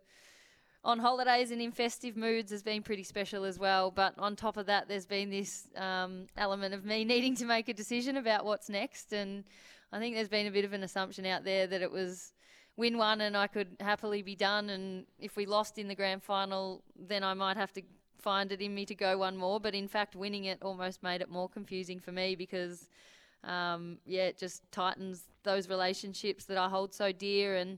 on 0.87 0.99
holidays 0.99 1.51
and 1.51 1.61
in 1.61 1.69
festive 1.69 2.15
moods 2.15 2.49
has 2.49 2.63
been 2.63 2.81
pretty 2.81 3.03
special 3.03 3.43
as 3.43 3.59
well. 3.59 3.91
But 3.91 4.13
on 4.17 4.37
top 4.37 4.55
of 4.55 4.67
that, 4.67 4.87
there's 4.87 5.05
been 5.05 5.29
this 5.29 5.67
um, 5.75 6.27
element 6.37 6.73
of 6.73 6.85
me 6.85 7.03
needing 7.13 7.35
to 7.35 7.45
make 7.45 7.67
a 7.67 7.73
decision 7.73 8.15
about 8.15 8.45
what's 8.45 8.69
next. 8.69 9.11
And 9.11 9.43
I 9.91 9.99
think 9.99 10.15
there's 10.15 10.29
been 10.29 10.47
a 10.47 10.51
bit 10.51 10.63
of 10.63 10.71
an 10.71 10.83
assumption 10.83 11.25
out 11.25 11.43
there 11.43 11.67
that 11.67 11.81
it 11.81 11.91
was 11.91 12.31
win 12.77 12.97
one 12.97 13.19
and 13.19 13.35
I 13.35 13.47
could 13.47 13.75
happily 13.81 14.21
be 14.21 14.33
done. 14.33 14.69
And 14.69 15.05
if 15.19 15.35
we 15.35 15.45
lost 15.45 15.77
in 15.77 15.89
the 15.89 15.95
grand 15.95 16.23
final, 16.23 16.81
then 16.97 17.21
I 17.21 17.33
might 17.33 17.57
have 17.57 17.73
to 17.73 17.81
find 18.17 18.53
it 18.53 18.61
in 18.61 18.73
me 18.73 18.85
to 18.85 18.95
go 18.95 19.17
one 19.17 19.35
more. 19.35 19.59
But 19.59 19.75
in 19.75 19.89
fact, 19.89 20.15
winning 20.15 20.45
it 20.45 20.59
almost 20.61 21.03
made 21.03 21.19
it 21.19 21.29
more 21.29 21.49
confusing 21.49 21.99
for 21.99 22.13
me 22.13 22.35
because, 22.35 22.87
um, 23.43 23.97
yeah, 24.05 24.23
it 24.23 24.37
just 24.37 24.63
tightens 24.71 25.25
those 25.43 25.67
relationships 25.67 26.45
that 26.45 26.57
I 26.57 26.69
hold 26.69 26.93
so 26.93 27.11
dear 27.11 27.57
and 27.57 27.77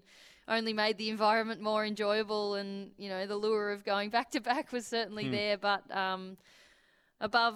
only 0.50 0.74
made 0.74 0.98
the 0.98 1.10
environment 1.10 1.62
more 1.62 1.86
enjoyable. 1.86 2.56
And 2.56 2.92
you 2.98 3.08
know, 3.08 3.26
the 3.26 3.38
lure 3.38 3.72
of 3.72 3.86
going 3.86 4.10
back 4.10 4.32
to 4.32 4.42
back 4.42 4.72
was 4.72 4.86
certainly 4.86 5.26
mm. 5.26 5.32
there. 5.32 5.58
But 5.58 5.96
um, 5.96 6.38
above 7.22 7.56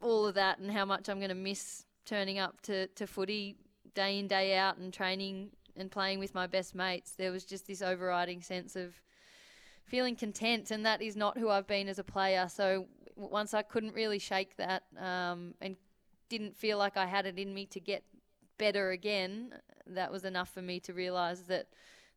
all 0.00 0.26
of 0.26 0.34
that, 0.34 0.58
and 0.58 0.70
how 0.70 0.84
much 0.84 1.08
I'm 1.08 1.18
going 1.18 1.28
to 1.28 1.34
miss 1.34 1.84
turning 2.04 2.38
up 2.38 2.60
to, 2.62 2.86
to 2.88 3.06
footy 3.06 3.56
day 3.94 4.18
in 4.18 4.26
day 4.26 4.56
out 4.56 4.76
and 4.78 4.92
training 4.92 5.50
and 5.76 5.90
playing 5.90 6.18
with 6.18 6.34
my 6.34 6.46
best 6.46 6.74
mates, 6.74 7.12
there 7.12 7.30
was 7.30 7.44
just 7.44 7.66
this 7.66 7.82
overriding 7.82 8.42
sense 8.42 8.76
of 8.76 8.94
feeling 9.84 10.16
content, 10.16 10.70
and 10.70 10.84
that 10.86 11.02
is 11.02 11.16
not 11.16 11.38
who 11.38 11.48
I've 11.48 11.66
been 11.66 11.88
as 11.88 11.98
a 11.98 12.04
player. 12.04 12.48
So 12.48 12.86
once 13.16 13.54
I 13.54 13.62
couldn't 13.62 13.94
really 13.94 14.18
shake 14.18 14.56
that 14.56 14.84
um, 14.98 15.54
and 15.60 15.76
didn't 16.28 16.56
feel 16.56 16.78
like 16.78 16.96
I 16.96 17.06
had 17.06 17.26
it 17.26 17.38
in 17.38 17.52
me 17.54 17.66
to 17.66 17.80
get 17.80 18.02
better 18.58 18.90
again, 18.90 19.54
that 19.86 20.10
was 20.10 20.24
enough 20.24 20.48
for 20.48 20.62
me 20.62 20.80
to 20.80 20.92
realise 20.92 21.40
that 21.42 21.66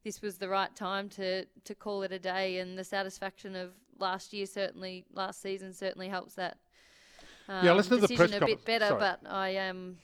this 0.07 0.21
was 0.21 0.37
the 0.37 0.47
right 0.47 0.73
time 0.73 1.09
to 1.09 1.43
to 1.65 1.75
call 1.75 2.01
it 2.01 2.13
a 2.13 2.19
day, 2.19 2.59
and 2.59 2.77
the 2.77 2.83
satisfaction 2.83 3.57
of 3.57 3.71
last 3.99 4.31
year 4.31 4.45
certainly, 4.45 5.03
last 5.13 5.41
season 5.41 5.73
certainly 5.73 6.07
helps 6.07 6.35
that. 6.35 6.57
Um, 7.49 7.65
yeah, 7.65 7.73
listen 7.73 7.99
to 7.99 8.07
the 8.07 8.15
press 8.15 8.31
a 8.31 8.39
bit 8.39 8.63
better, 8.63 8.87
Sorry. 8.87 8.99
but 8.99 9.19
I 9.29 9.49
am, 9.49 9.97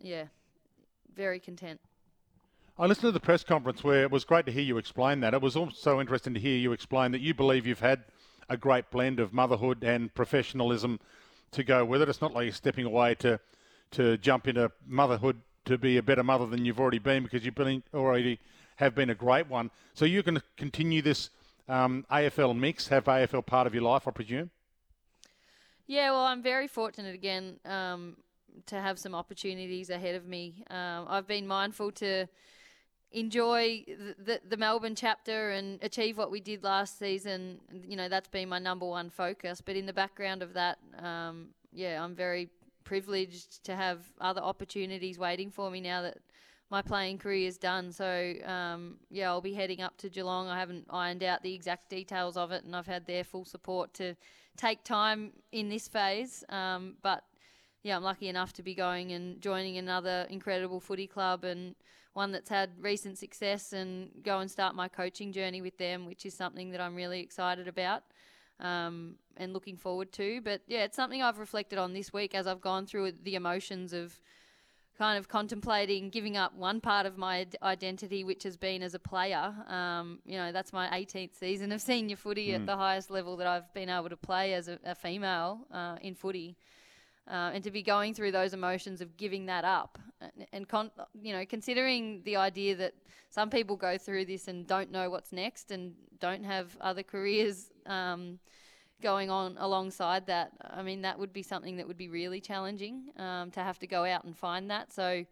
yeah, 0.00 0.24
very 1.14 1.38
content. 1.38 1.78
I 2.78 2.86
listened 2.86 3.08
to 3.08 3.12
the 3.12 3.20
press 3.20 3.44
conference 3.44 3.84
where 3.84 4.02
it 4.02 4.10
was 4.10 4.24
great 4.24 4.46
to 4.46 4.52
hear 4.52 4.62
you 4.62 4.78
explain 4.78 5.20
that. 5.20 5.34
It 5.34 5.42
was 5.42 5.56
also 5.56 6.00
interesting 6.00 6.32
to 6.32 6.40
hear 6.40 6.56
you 6.56 6.72
explain 6.72 7.12
that 7.12 7.20
you 7.20 7.34
believe 7.34 7.66
you've 7.66 7.80
had 7.80 8.04
a 8.48 8.56
great 8.56 8.90
blend 8.90 9.20
of 9.20 9.34
motherhood 9.34 9.84
and 9.84 10.12
professionalism 10.14 10.98
to 11.50 11.62
go 11.62 11.84
with 11.84 12.00
it. 12.00 12.08
It's 12.08 12.22
not 12.22 12.32
like 12.32 12.44
you're 12.44 12.54
stepping 12.54 12.86
away 12.86 13.14
to 13.16 13.38
to 13.90 14.16
jump 14.16 14.48
into 14.48 14.72
motherhood 14.86 15.36
to 15.66 15.76
be 15.76 15.98
a 15.98 16.02
better 16.02 16.22
mother 16.22 16.46
than 16.46 16.64
you've 16.64 16.80
already 16.80 16.98
been 16.98 17.24
because 17.24 17.44
you've 17.44 17.54
been 17.54 17.82
already 17.92 18.38
have 18.80 18.94
been 18.94 19.10
a 19.10 19.14
great 19.14 19.48
one. 19.48 19.70
So 19.94 20.04
you're 20.04 20.22
going 20.22 20.36
to 20.36 20.42
continue 20.56 21.02
this 21.02 21.30
um, 21.68 22.04
AFL 22.10 22.56
mix, 22.56 22.88
have 22.88 23.04
AFL 23.04 23.46
part 23.46 23.66
of 23.66 23.74
your 23.74 23.84
life, 23.84 24.08
I 24.08 24.10
presume. 24.10 24.50
Yeah, 25.86 26.10
well, 26.10 26.24
I'm 26.24 26.42
very 26.42 26.66
fortunate 26.66 27.14
again 27.14 27.60
um, 27.64 28.16
to 28.66 28.80
have 28.80 28.98
some 28.98 29.14
opportunities 29.14 29.90
ahead 29.90 30.14
of 30.14 30.26
me. 30.26 30.64
Um, 30.70 31.06
I've 31.08 31.26
been 31.26 31.46
mindful 31.46 31.92
to 31.92 32.26
enjoy 33.12 33.84
the, 33.86 34.14
the, 34.18 34.40
the, 34.48 34.56
Melbourne 34.56 34.94
chapter 34.94 35.50
and 35.50 35.82
achieve 35.82 36.16
what 36.16 36.30
we 36.30 36.40
did 36.40 36.62
last 36.62 36.98
season. 36.98 37.58
You 37.72 37.96
know, 37.96 38.08
that's 38.08 38.28
been 38.28 38.48
my 38.48 38.60
number 38.60 38.86
one 38.86 39.10
focus. 39.10 39.60
But 39.60 39.76
in 39.76 39.84
the 39.84 39.92
background 39.92 40.42
of 40.42 40.54
that, 40.54 40.78
um, 41.02 41.48
yeah, 41.72 42.02
I'm 42.02 42.14
very 42.14 42.48
privileged 42.84 43.64
to 43.64 43.74
have 43.74 43.98
other 44.20 44.40
opportunities 44.40 45.18
waiting 45.18 45.50
for 45.50 45.70
me 45.70 45.80
now 45.80 46.02
that 46.02 46.18
my 46.70 46.82
playing 46.82 47.18
career 47.18 47.48
is 47.48 47.58
done. 47.58 47.92
So, 47.92 48.34
um, 48.44 48.96
yeah, 49.10 49.28
I'll 49.28 49.40
be 49.40 49.54
heading 49.54 49.80
up 49.82 49.96
to 49.98 50.08
Geelong. 50.08 50.48
I 50.48 50.58
haven't 50.58 50.86
ironed 50.88 51.24
out 51.24 51.42
the 51.42 51.52
exact 51.52 51.88
details 51.90 52.36
of 52.36 52.52
it, 52.52 52.64
and 52.64 52.76
I've 52.76 52.86
had 52.86 53.06
their 53.06 53.24
full 53.24 53.44
support 53.44 53.92
to 53.94 54.14
take 54.56 54.84
time 54.84 55.32
in 55.52 55.68
this 55.68 55.88
phase. 55.88 56.44
Um, 56.48 56.94
but 57.02 57.24
yeah, 57.82 57.96
I'm 57.96 58.04
lucky 58.04 58.28
enough 58.28 58.52
to 58.54 58.62
be 58.62 58.74
going 58.74 59.12
and 59.12 59.40
joining 59.40 59.78
another 59.78 60.26
incredible 60.30 60.80
footy 60.80 61.06
club 61.06 61.44
and 61.44 61.74
one 62.12 62.32
that's 62.32 62.50
had 62.50 62.70
recent 62.80 63.18
success 63.18 63.72
and 63.72 64.10
go 64.22 64.40
and 64.40 64.50
start 64.50 64.74
my 64.74 64.88
coaching 64.88 65.32
journey 65.32 65.62
with 65.62 65.76
them, 65.78 66.06
which 66.06 66.26
is 66.26 66.34
something 66.34 66.70
that 66.70 66.80
I'm 66.80 66.94
really 66.94 67.20
excited 67.20 67.68
about 67.68 68.02
um, 68.58 69.14
and 69.36 69.52
looking 69.52 69.76
forward 69.76 70.12
to. 70.12 70.40
But 70.42 70.62
yeah, 70.66 70.84
it's 70.84 70.96
something 70.96 71.22
I've 71.22 71.38
reflected 71.38 71.78
on 71.78 71.92
this 71.92 72.12
week 72.12 72.34
as 72.34 72.46
I've 72.46 72.60
gone 72.60 72.86
through 72.86 73.12
the 73.22 73.36
emotions 73.36 73.92
of 73.92 74.20
kind 75.00 75.18
of 75.18 75.30
contemplating 75.30 76.10
giving 76.10 76.36
up 76.36 76.54
one 76.54 76.78
part 76.78 77.06
of 77.06 77.16
my 77.16 77.46
identity, 77.62 78.22
which 78.22 78.42
has 78.42 78.58
been 78.58 78.82
as 78.82 78.92
a 78.92 78.98
player. 78.98 79.54
Um, 79.66 80.18
you 80.26 80.36
know, 80.36 80.52
that's 80.52 80.74
my 80.74 80.88
18th 80.88 81.34
season 81.34 81.72
of 81.72 81.80
senior 81.80 82.16
footy 82.16 82.48
mm. 82.48 82.56
at 82.56 82.66
the 82.66 82.76
highest 82.76 83.10
level 83.10 83.38
that 83.38 83.46
I've 83.46 83.72
been 83.72 83.88
able 83.88 84.10
to 84.10 84.16
play 84.18 84.52
as 84.52 84.68
a, 84.68 84.78
a 84.84 84.94
female 84.94 85.60
uh, 85.72 85.96
in 86.02 86.14
footy. 86.14 86.54
Uh, 87.26 87.50
and 87.54 87.64
to 87.64 87.70
be 87.70 87.82
going 87.82 88.12
through 88.12 88.32
those 88.32 88.52
emotions 88.52 89.00
of 89.00 89.16
giving 89.16 89.46
that 89.46 89.64
up, 89.64 89.98
and, 90.20 90.46
and 90.52 90.68
con- 90.68 90.90
you 91.22 91.32
know, 91.32 91.46
considering 91.46 92.20
the 92.24 92.36
idea 92.36 92.76
that 92.76 92.92
some 93.30 93.48
people 93.48 93.76
go 93.76 93.96
through 93.96 94.26
this 94.26 94.48
and 94.48 94.66
don't 94.66 94.90
know 94.90 95.08
what's 95.08 95.32
next 95.32 95.70
and 95.70 95.94
don't 96.18 96.44
have 96.44 96.76
other 96.80 97.02
careers 97.02 97.70
um, 97.86 98.38
going 99.00 99.30
on 99.30 99.56
alongside 99.58 100.26
that. 100.26 100.52
I 100.62 100.82
mean, 100.82 101.02
that 101.02 101.18
would 101.18 101.32
be 101.32 101.42
something 101.42 101.76
that 101.76 101.86
would 101.86 101.96
be 101.96 102.08
really 102.08 102.40
challenging 102.40 103.04
um, 103.16 103.50
to 103.52 103.60
have 103.60 103.78
to 103.80 103.86
go 103.86 104.04
out 104.04 104.24
and 104.24 104.36
find 104.36 104.70
that. 104.70 104.92
So, 104.92 105.24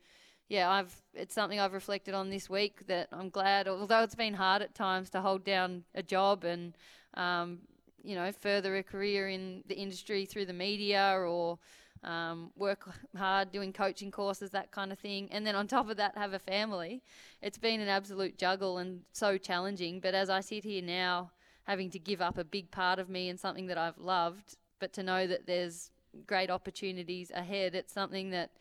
yeah, 0.48 0.70
I've 0.70 0.94
it's 1.14 1.34
something 1.34 1.60
I've 1.60 1.74
reflected 1.74 2.14
on 2.14 2.30
this 2.30 2.48
week 2.48 2.86
that 2.86 3.08
I'm 3.12 3.30
glad, 3.30 3.68
although 3.68 4.02
it's 4.02 4.14
been 4.14 4.34
hard 4.34 4.62
at 4.62 4.74
times 4.74 5.10
to 5.10 5.20
hold 5.20 5.44
down 5.44 5.84
a 5.94 6.02
job 6.02 6.44
and 6.44 6.76
um, 7.14 7.58
you 8.02 8.14
know 8.14 8.32
further 8.32 8.76
a 8.76 8.82
career 8.82 9.28
in 9.28 9.62
the 9.66 9.74
industry 9.74 10.24
through 10.24 10.46
the 10.46 10.52
media 10.52 11.16
or 11.18 11.58
um, 12.04 12.50
work 12.56 12.88
hard 13.16 13.50
doing 13.52 13.72
coaching 13.72 14.10
courses, 14.10 14.50
that 14.50 14.70
kind 14.70 14.92
of 14.92 14.98
thing, 14.98 15.28
and 15.32 15.46
then 15.46 15.54
on 15.54 15.66
top 15.66 15.90
of 15.90 15.96
that 15.96 16.16
have 16.16 16.32
a 16.32 16.38
family. 16.38 17.02
It's 17.42 17.58
been 17.58 17.80
an 17.80 17.88
absolute 17.88 18.38
juggle 18.38 18.78
and 18.78 19.02
so 19.12 19.36
challenging. 19.38 20.00
But 20.00 20.14
as 20.14 20.30
I 20.30 20.40
sit 20.40 20.64
here 20.64 20.82
now 20.82 21.32
having 21.68 21.90
to 21.90 21.98
give 21.98 22.22
up 22.22 22.38
a 22.38 22.44
big 22.44 22.70
part 22.70 22.98
of 22.98 23.10
me 23.10 23.28
and 23.28 23.38
something 23.38 23.66
that 23.66 23.76
I've 23.76 23.98
loved, 23.98 24.56
but 24.80 24.94
to 24.94 25.02
know 25.02 25.26
that 25.26 25.46
there's 25.46 25.90
great 26.26 26.50
opportunities 26.50 27.30
ahead, 27.30 27.74
it's 27.74 27.92
something 27.92 28.30
that, 28.30 28.52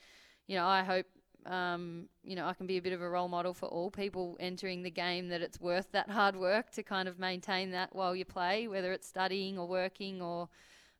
you 0.45 0.57
know, 0.57 0.67
I 0.67 0.83
hope, 0.83 1.05
um, 1.45 2.09
you 2.21 2.35
know, 2.35 2.45
I 2.45 2.53
can 2.53 2.67
be 2.67 2.75
a 2.75 2.81
bit 2.81 2.91
of 2.91 3.01
a 3.01 3.09
role 3.09 3.29
model 3.29 3.53
for 3.53 3.67
all 3.67 3.89
people 3.89 4.35
entering 4.41 4.83
the 4.83 4.91
game 4.91 5.29
that 5.29 5.41
it's 5.41 5.61
worth 5.61 5.89
that 5.93 6.09
hard 6.09 6.35
work 6.35 6.69
to 6.71 6.83
kind 6.83 7.07
of 7.07 7.17
maintain 7.17 7.71
that 7.71 7.95
while 7.95 8.13
you 8.13 8.25
play, 8.25 8.67
whether 8.67 8.91
it's 8.91 9.07
studying 9.07 9.57
or 9.57 9.69
working 9.69 10.21
or 10.21 10.49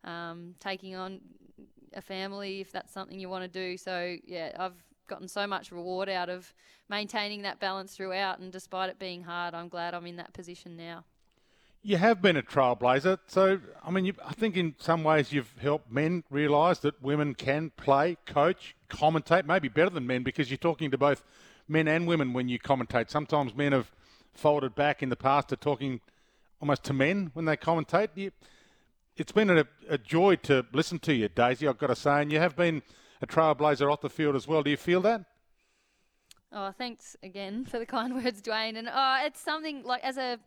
um, 0.05 0.55
taking 0.61 0.95
on 0.95 1.19
a 1.93 2.01
family 2.01 2.61
if 2.61 2.71
that's 2.71 2.93
something 2.93 3.19
you 3.19 3.27
want 3.27 3.43
to 3.43 3.49
do. 3.49 3.75
So, 3.75 4.15
yeah, 4.25 4.53
I've 4.57 4.81
gotten 5.07 5.27
so 5.27 5.45
much 5.45 5.73
reward 5.73 6.07
out 6.07 6.29
of 6.29 6.53
maintaining 6.87 7.41
that 7.41 7.59
balance 7.59 7.97
throughout, 7.97 8.39
and 8.39 8.49
despite 8.49 8.89
it 8.89 8.97
being 8.97 9.23
hard, 9.23 9.53
I'm 9.53 9.67
glad 9.67 9.93
I'm 9.93 10.05
in 10.05 10.15
that 10.15 10.31
position 10.31 10.77
now. 10.77 11.03
You 11.83 11.97
have 11.97 12.21
been 12.21 12.35
a 12.35 12.41
trailblazer, 12.41 13.19
so 13.27 13.59
I 13.83 13.91
mean, 13.91 14.05
you, 14.05 14.13
I 14.25 14.33
think 14.33 14.57
in 14.57 14.75
some 14.77 15.03
ways 15.03 15.31
you've 15.31 15.53
helped 15.61 15.91
men 15.91 16.23
realise 16.29 16.79
that 16.79 17.01
women 17.01 17.33
can 17.33 17.71
play, 17.77 18.17
coach, 18.25 18.75
commentate, 18.89 19.45
maybe 19.45 19.69
better 19.69 19.89
than 19.89 20.05
men 20.05 20.23
because 20.23 20.49
you're 20.51 20.57
talking 20.57 20.91
to 20.91 20.97
both 20.97 21.23
men 21.67 21.87
and 21.87 22.07
women 22.07 22.33
when 22.33 22.49
you 22.49 22.59
commentate. 22.59 23.09
Sometimes 23.09 23.55
men 23.55 23.71
have 23.71 23.91
folded 24.33 24.75
back 24.75 25.01
in 25.01 25.09
the 25.09 25.15
past 25.15 25.49
to 25.49 25.55
talking 25.55 26.01
almost 26.61 26.83
to 26.85 26.93
men 26.93 27.31
when 27.33 27.45
they 27.45 27.55
commentate. 27.55 28.09
You, 28.15 28.31
it's 29.15 29.31
been 29.31 29.49
a, 29.49 29.65
a, 29.89 29.97
joy 29.97 30.35
to 30.35 30.65
listen 30.73 30.99
to 30.99 31.13
you, 31.13 31.29
Daisy. 31.29 31.67
I've 31.67 31.77
got 31.77 31.87
to 31.87 31.95
say, 31.95 32.21
and 32.21 32.31
you 32.31 32.39
have 32.39 32.55
been 32.55 32.81
a 33.21 33.27
trailblazer 33.27 33.91
off 33.91 34.01
the 34.01 34.09
field 34.09 34.35
as 34.35 34.47
well. 34.47 34.61
Do 34.61 34.69
you 34.69 34.77
feel 34.77 35.01
that? 35.01 35.23
Oh, 36.51 36.71
thanks 36.71 37.15
again 37.23 37.65
for 37.69 37.79
the 37.79 37.85
kind 37.85 38.15
words, 38.15 38.41
Dwayne. 38.41 38.77
And 38.77 38.89
oh, 38.91 39.21
it's 39.23 39.39
something 39.39 39.83
like 39.83 40.03
as 40.03 40.17
a 40.17 40.39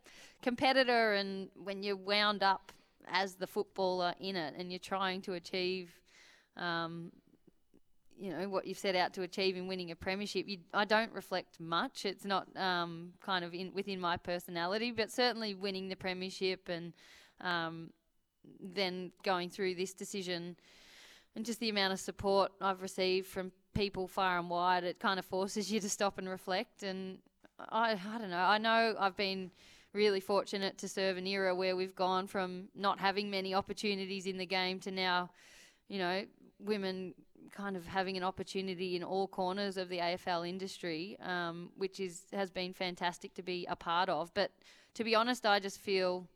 competitor, 0.42 1.14
and 1.14 1.48
when 1.54 1.82
you're 1.82 1.96
wound 1.96 2.42
up 2.42 2.72
as 3.08 3.34
the 3.34 3.46
footballer 3.46 4.14
in 4.20 4.36
it, 4.36 4.54
and 4.56 4.70
you're 4.70 4.78
trying 4.78 5.20
to 5.22 5.34
achieve, 5.34 5.90
um, 6.56 7.10
you 8.16 8.30
know, 8.30 8.48
what 8.48 8.66
you've 8.66 8.78
set 8.78 8.94
out 8.94 9.14
to 9.14 9.22
achieve 9.22 9.56
in 9.56 9.66
winning 9.66 9.90
a 9.90 9.96
premiership. 9.96 10.48
You, 10.48 10.58
I 10.72 10.84
don't 10.84 11.12
reflect 11.12 11.58
much. 11.58 12.04
It's 12.04 12.24
not 12.24 12.46
um, 12.56 13.12
kind 13.20 13.44
of 13.44 13.54
in, 13.54 13.72
within 13.74 14.00
my 14.00 14.16
personality, 14.16 14.92
but 14.92 15.10
certainly 15.10 15.54
winning 15.54 15.88
the 15.88 15.96
premiership 15.96 16.68
and 16.68 16.92
um, 17.40 17.90
then 18.60 19.12
going 19.22 19.48
through 19.48 19.74
this 19.74 19.94
decision 19.94 20.56
and 21.34 21.44
just 21.44 21.60
the 21.60 21.68
amount 21.68 21.92
of 21.92 22.00
support 22.00 22.52
I've 22.60 22.82
received 22.82 23.26
from 23.26 23.52
people 23.80 24.06
far 24.06 24.38
and 24.38 24.50
wide, 24.50 24.84
it 24.84 24.98
kind 24.98 25.18
of 25.18 25.24
forces 25.24 25.72
you 25.72 25.80
to 25.80 25.88
stop 25.88 26.18
and 26.18 26.28
reflect. 26.28 26.82
And 26.82 27.16
I, 27.70 27.92
I 27.92 28.18
don't 28.18 28.28
know. 28.28 28.36
I 28.36 28.58
know 28.58 28.94
I've 29.00 29.16
been 29.16 29.50
really 29.94 30.20
fortunate 30.20 30.76
to 30.76 30.86
serve 30.86 31.16
an 31.16 31.26
era 31.26 31.54
where 31.54 31.74
we've 31.74 31.94
gone 31.94 32.26
from 32.26 32.68
not 32.74 33.00
having 33.00 33.30
many 33.30 33.54
opportunities 33.54 34.26
in 34.26 34.36
the 34.36 34.44
game 34.44 34.80
to 34.80 34.90
now, 34.90 35.30
you 35.88 35.98
know, 35.98 36.26
women 36.58 37.14
kind 37.52 37.74
of 37.74 37.86
having 37.86 38.18
an 38.18 38.22
opportunity 38.22 38.96
in 38.96 39.02
all 39.02 39.26
corners 39.26 39.78
of 39.78 39.88
the 39.88 39.98
AFL 39.98 40.46
industry, 40.46 41.16
um, 41.22 41.70
which 41.78 42.00
is 42.00 42.24
has 42.34 42.50
been 42.50 42.74
fantastic 42.74 43.32
to 43.32 43.42
be 43.42 43.66
a 43.70 43.76
part 43.76 44.10
of. 44.10 44.30
But 44.34 44.50
to 44.92 45.04
be 45.04 45.14
honest, 45.14 45.46
I 45.46 45.58
just 45.58 45.78
feel 45.78 46.28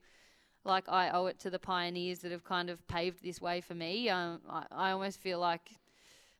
like 0.65 0.89
I 0.89 1.11
owe 1.11 1.27
it 1.27 1.39
to 1.41 1.51
the 1.51 1.59
pioneers 1.59 2.21
that 2.21 2.33
have 2.33 2.43
kind 2.43 2.71
of 2.71 2.89
paved 2.89 3.23
this 3.23 3.39
way 3.39 3.61
for 3.61 3.75
me. 3.75 4.09
Um, 4.09 4.41
I, 4.49 4.65
I 4.73 4.91
almost 4.93 5.21
feel 5.21 5.39
like 5.39 5.73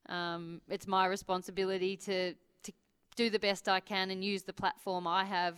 um, 0.09 0.61
it's 0.69 0.87
my 0.87 1.07
responsibility 1.07 1.97
to 1.97 2.35
to 2.63 2.73
do 3.17 3.31
the 3.31 3.39
best 3.39 3.69
I 3.69 3.81
can 3.81 4.11
and 4.11 4.25
use 4.25 4.43
the 4.43 4.53
platform 4.53 5.07
I 5.07 5.25
have 5.25 5.57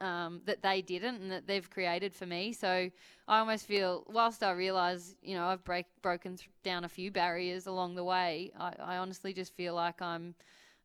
um, 0.00 0.42
that 0.44 0.62
they 0.62 0.82
didn't 0.82 1.22
and 1.22 1.30
that 1.30 1.46
they've 1.46 1.68
created 1.68 2.14
for 2.14 2.26
me. 2.26 2.52
So 2.52 2.90
I 3.26 3.38
almost 3.38 3.66
feel, 3.66 4.04
whilst 4.08 4.42
I 4.42 4.52
realise, 4.52 5.16
you 5.22 5.34
know, 5.34 5.46
I've 5.46 5.64
break, 5.64 5.86
broken 6.02 6.36
th- 6.36 6.48
down 6.62 6.84
a 6.84 6.88
few 6.88 7.10
barriers 7.10 7.66
along 7.66 7.96
the 7.96 8.04
way, 8.04 8.52
I, 8.58 8.74
I 8.80 8.96
honestly 8.98 9.32
just 9.32 9.54
feel 9.54 9.74
like 9.74 10.00
I'm 10.00 10.34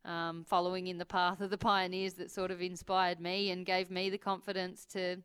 um, 0.04 0.44
following 0.44 0.88
in 0.88 0.98
the 0.98 1.04
path 1.04 1.40
of 1.40 1.50
the 1.50 1.58
pioneers 1.58 2.14
that 2.14 2.30
sort 2.30 2.50
of 2.50 2.60
inspired 2.60 3.20
me 3.20 3.50
and 3.50 3.64
gave 3.64 3.90
me 3.90 4.10
the 4.10 4.18
confidence 4.18 4.84
to 4.86 5.18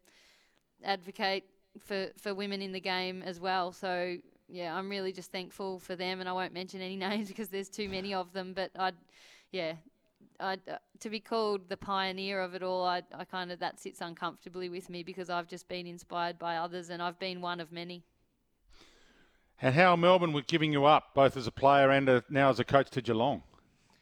advocate 0.83 1.45
for, 1.79 2.07
for 2.17 2.33
women 2.33 2.61
in 2.61 2.71
the 2.71 2.79
game 2.79 3.21
as 3.23 3.39
well. 3.39 3.71
So 3.71 4.17
yeah, 4.51 4.75
I'm 4.75 4.89
really 4.89 5.11
just 5.11 5.31
thankful 5.31 5.79
for 5.79 5.95
them, 5.95 6.19
and 6.19 6.27
I 6.27 6.33
won't 6.33 6.53
mention 6.53 6.81
any 6.81 6.95
names 7.07 7.27
because 7.27 7.49
there's 7.49 7.69
too 7.69 7.89
many 7.89 8.13
of 8.13 8.33
them. 8.33 8.53
But 8.53 8.71
I, 8.77 8.91
yeah, 9.51 9.73
I 10.39 10.53
uh, 10.53 10.77
to 10.99 11.09
be 11.09 11.19
called 11.19 11.69
the 11.69 11.77
pioneer 11.77 12.41
of 12.41 12.55
it 12.55 12.63
all, 12.63 12.83
I, 12.83 13.03
I 13.13 13.25
kind 13.25 13.51
of 13.51 13.59
that 13.59 13.79
sits 13.79 14.01
uncomfortably 14.01 14.69
with 14.69 14.89
me 14.89 15.03
because 15.03 15.29
I've 15.29 15.47
just 15.47 15.67
been 15.67 15.87
inspired 15.87 16.39
by 16.39 16.57
others, 16.57 16.89
and 16.89 17.01
I've 17.01 17.19
been 17.19 17.41
one 17.41 17.59
of 17.59 17.71
many. 17.71 18.03
And 19.61 19.75
how 19.75 19.95
Melbourne 19.95 20.31
were 20.31 20.41
giving 20.41 20.71
you 20.71 20.85
up, 20.85 21.13
both 21.13 21.35
as 21.35 21.45
a 21.45 21.51
player 21.51 21.91
and 21.91 22.07
a, 22.07 22.23
now 22.29 22.49
as 22.49 22.59
a 22.59 22.63
coach 22.63 22.89
to 22.91 23.01
Geelong? 23.01 23.43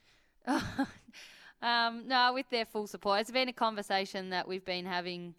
um, 0.48 2.08
no, 2.08 2.32
with 2.34 2.48
their 2.52 2.66
full 2.66 2.86
support. 2.86 3.22
It's 3.22 3.32
been 3.32 3.50
a 3.50 3.54
conversation 3.54 4.30
that 4.30 4.48
we've 4.48 4.64
been 4.64 4.86
having 4.86 5.34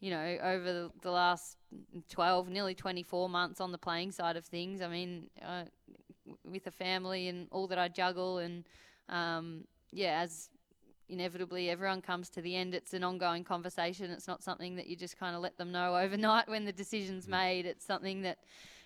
you 0.00 0.10
know, 0.10 0.38
over 0.42 0.90
the 1.00 1.10
last 1.10 1.56
12, 2.10 2.48
nearly 2.48 2.74
24 2.74 3.28
months 3.28 3.60
on 3.60 3.72
the 3.72 3.78
playing 3.78 4.12
side 4.12 4.36
of 4.36 4.44
things. 4.44 4.82
I 4.82 4.88
mean, 4.88 5.28
uh, 5.44 5.64
with 6.44 6.66
a 6.66 6.70
family 6.70 7.28
and 7.28 7.48
all 7.50 7.66
that 7.68 7.78
I 7.78 7.88
juggle, 7.88 8.38
and 8.38 8.64
um, 9.08 9.64
yeah, 9.92 10.20
as 10.20 10.50
inevitably 11.08 11.70
everyone 11.70 12.02
comes 12.02 12.28
to 12.30 12.42
the 12.42 12.56
end. 12.56 12.74
It's 12.74 12.94
an 12.94 13.04
ongoing 13.04 13.44
conversation. 13.44 14.10
It's 14.10 14.26
not 14.26 14.42
something 14.42 14.76
that 14.76 14.86
you 14.86 14.96
just 14.96 15.18
kind 15.18 15.36
of 15.36 15.42
let 15.42 15.56
them 15.56 15.72
know 15.72 15.96
overnight 16.02 16.48
when 16.48 16.64
the 16.64 16.72
decision's 16.72 17.28
made. 17.28 17.66
It's 17.66 17.84
something 17.84 18.22
that, 18.22 18.38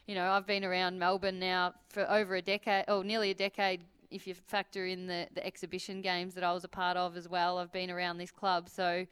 you 0.06 0.14
know, 0.14 0.30
I've 0.30 0.46
been 0.46 0.64
around 0.64 0.98
Melbourne 0.98 1.38
now 1.38 1.74
for 1.88 2.08
over 2.10 2.36
a 2.36 2.42
decade, 2.42 2.84
or 2.88 3.04
nearly 3.04 3.30
a 3.30 3.34
decade, 3.34 3.82
if 4.10 4.26
you 4.26 4.34
factor 4.34 4.86
in 4.86 5.06
the, 5.06 5.28
the 5.34 5.46
exhibition 5.46 6.02
games 6.02 6.34
that 6.34 6.44
I 6.44 6.52
was 6.52 6.64
a 6.64 6.68
part 6.68 6.96
of 6.96 7.16
as 7.16 7.28
well. 7.28 7.58
I've 7.58 7.72
been 7.72 7.90
around 7.90 8.18
this 8.18 8.30
club. 8.30 8.68
So 8.68 9.06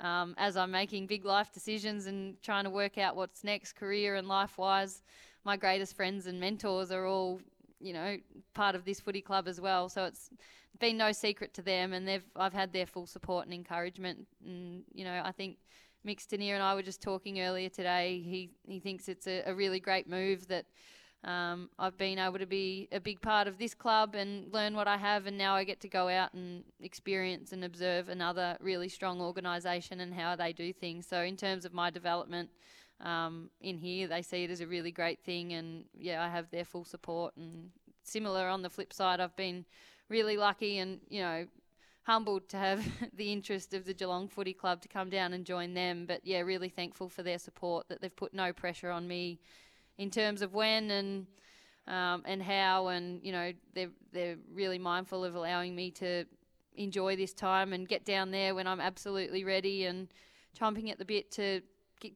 um, 0.00 0.34
as 0.38 0.56
I'm 0.56 0.70
making 0.70 1.06
big 1.06 1.24
life 1.24 1.52
decisions 1.52 2.06
and 2.06 2.40
trying 2.42 2.64
to 2.64 2.70
work 2.70 2.98
out 2.98 3.16
what's 3.16 3.44
next, 3.44 3.74
career 3.74 4.16
and 4.16 4.26
life 4.26 4.58
wise, 4.58 5.02
my 5.44 5.56
greatest 5.56 5.94
friends 5.94 6.26
and 6.26 6.40
mentors 6.40 6.90
are 6.90 7.06
all, 7.06 7.40
you 7.80 7.92
know, 7.92 8.16
part 8.54 8.74
of 8.74 8.84
this 8.84 9.00
footy 9.00 9.20
club 9.20 9.46
as 9.46 9.60
well. 9.60 9.88
So 9.88 10.04
it's 10.04 10.30
been 10.80 10.96
no 10.96 11.12
secret 11.12 11.54
to 11.54 11.62
them, 11.62 11.92
and 11.92 12.06
they've 12.06 12.24
I've 12.34 12.52
had 12.52 12.72
their 12.72 12.86
full 12.86 13.06
support 13.06 13.44
and 13.44 13.54
encouragement. 13.54 14.26
And 14.44 14.82
you 14.92 15.04
know, 15.04 15.22
I 15.24 15.32
think 15.32 15.58
Mick 16.06 16.18
Stinear 16.24 16.54
and 16.54 16.62
I 16.62 16.74
were 16.74 16.82
just 16.82 17.00
talking 17.00 17.40
earlier 17.40 17.68
today. 17.68 18.20
He 18.24 18.50
he 18.66 18.80
thinks 18.80 19.08
it's 19.08 19.26
a, 19.26 19.42
a 19.46 19.54
really 19.54 19.80
great 19.80 20.08
move 20.08 20.48
that. 20.48 20.66
Um, 21.24 21.70
I've 21.78 21.96
been 21.96 22.18
able 22.18 22.38
to 22.38 22.46
be 22.46 22.86
a 22.92 23.00
big 23.00 23.22
part 23.22 23.48
of 23.48 23.56
this 23.56 23.74
club 23.74 24.14
and 24.14 24.52
learn 24.52 24.74
what 24.74 24.86
I 24.86 24.98
have, 24.98 25.26
and 25.26 25.38
now 25.38 25.54
I 25.54 25.64
get 25.64 25.80
to 25.80 25.88
go 25.88 26.08
out 26.08 26.34
and 26.34 26.64
experience 26.80 27.52
and 27.52 27.64
observe 27.64 28.10
another 28.10 28.58
really 28.60 28.90
strong 28.90 29.22
organisation 29.22 30.00
and 30.00 30.12
how 30.12 30.36
they 30.36 30.52
do 30.52 30.72
things. 30.72 31.06
So, 31.06 31.22
in 31.22 31.36
terms 31.36 31.64
of 31.64 31.72
my 31.72 31.88
development 31.88 32.50
um, 33.00 33.48
in 33.62 33.78
here, 33.78 34.06
they 34.06 34.20
see 34.20 34.44
it 34.44 34.50
as 34.50 34.60
a 34.60 34.66
really 34.66 34.90
great 34.90 35.20
thing, 35.24 35.54
and 35.54 35.84
yeah, 35.98 36.22
I 36.22 36.28
have 36.28 36.50
their 36.50 36.64
full 36.64 36.84
support. 36.84 37.34
And 37.38 37.70
similar 38.02 38.46
on 38.46 38.60
the 38.60 38.70
flip 38.70 38.92
side, 38.92 39.18
I've 39.18 39.36
been 39.36 39.64
really 40.10 40.36
lucky 40.36 40.76
and 40.76 41.00
you 41.08 41.22
know 41.22 41.46
humbled 42.02 42.50
to 42.50 42.58
have 42.58 42.86
the 43.16 43.32
interest 43.32 43.72
of 43.72 43.86
the 43.86 43.94
Geelong 43.94 44.28
Footy 44.28 44.52
Club 44.52 44.82
to 44.82 44.88
come 44.88 45.08
down 45.08 45.32
and 45.32 45.46
join 45.46 45.72
them. 45.72 46.04
But 46.04 46.20
yeah, 46.24 46.40
really 46.40 46.68
thankful 46.68 47.08
for 47.08 47.22
their 47.22 47.38
support 47.38 47.88
that 47.88 48.02
they've 48.02 48.14
put 48.14 48.34
no 48.34 48.52
pressure 48.52 48.90
on 48.90 49.08
me 49.08 49.40
in 49.98 50.10
terms 50.10 50.42
of 50.42 50.54
when 50.54 50.90
and 50.90 51.26
um, 51.86 52.22
and 52.24 52.42
how, 52.42 52.88
and 52.88 53.20
you 53.22 53.32
know 53.32 53.52
they're 53.74 53.90
they're 54.12 54.36
really 54.52 54.78
mindful 54.78 55.24
of 55.24 55.34
allowing 55.34 55.74
me 55.74 55.90
to 55.92 56.24
enjoy 56.76 57.14
this 57.16 57.32
time 57.32 57.72
and 57.72 57.88
get 57.88 58.04
down 58.04 58.30
there 58.30 58.54
when 58.54 58.66
I'm 58.66 58.80
absolutely 58.80 59.44
ready 59.44 59.84
and 59.84 60.08
chomping 60.58 60.90
at 60.90 60.98
the 60.98 61.04
bit 61.04 61.30
to 61.32 61.60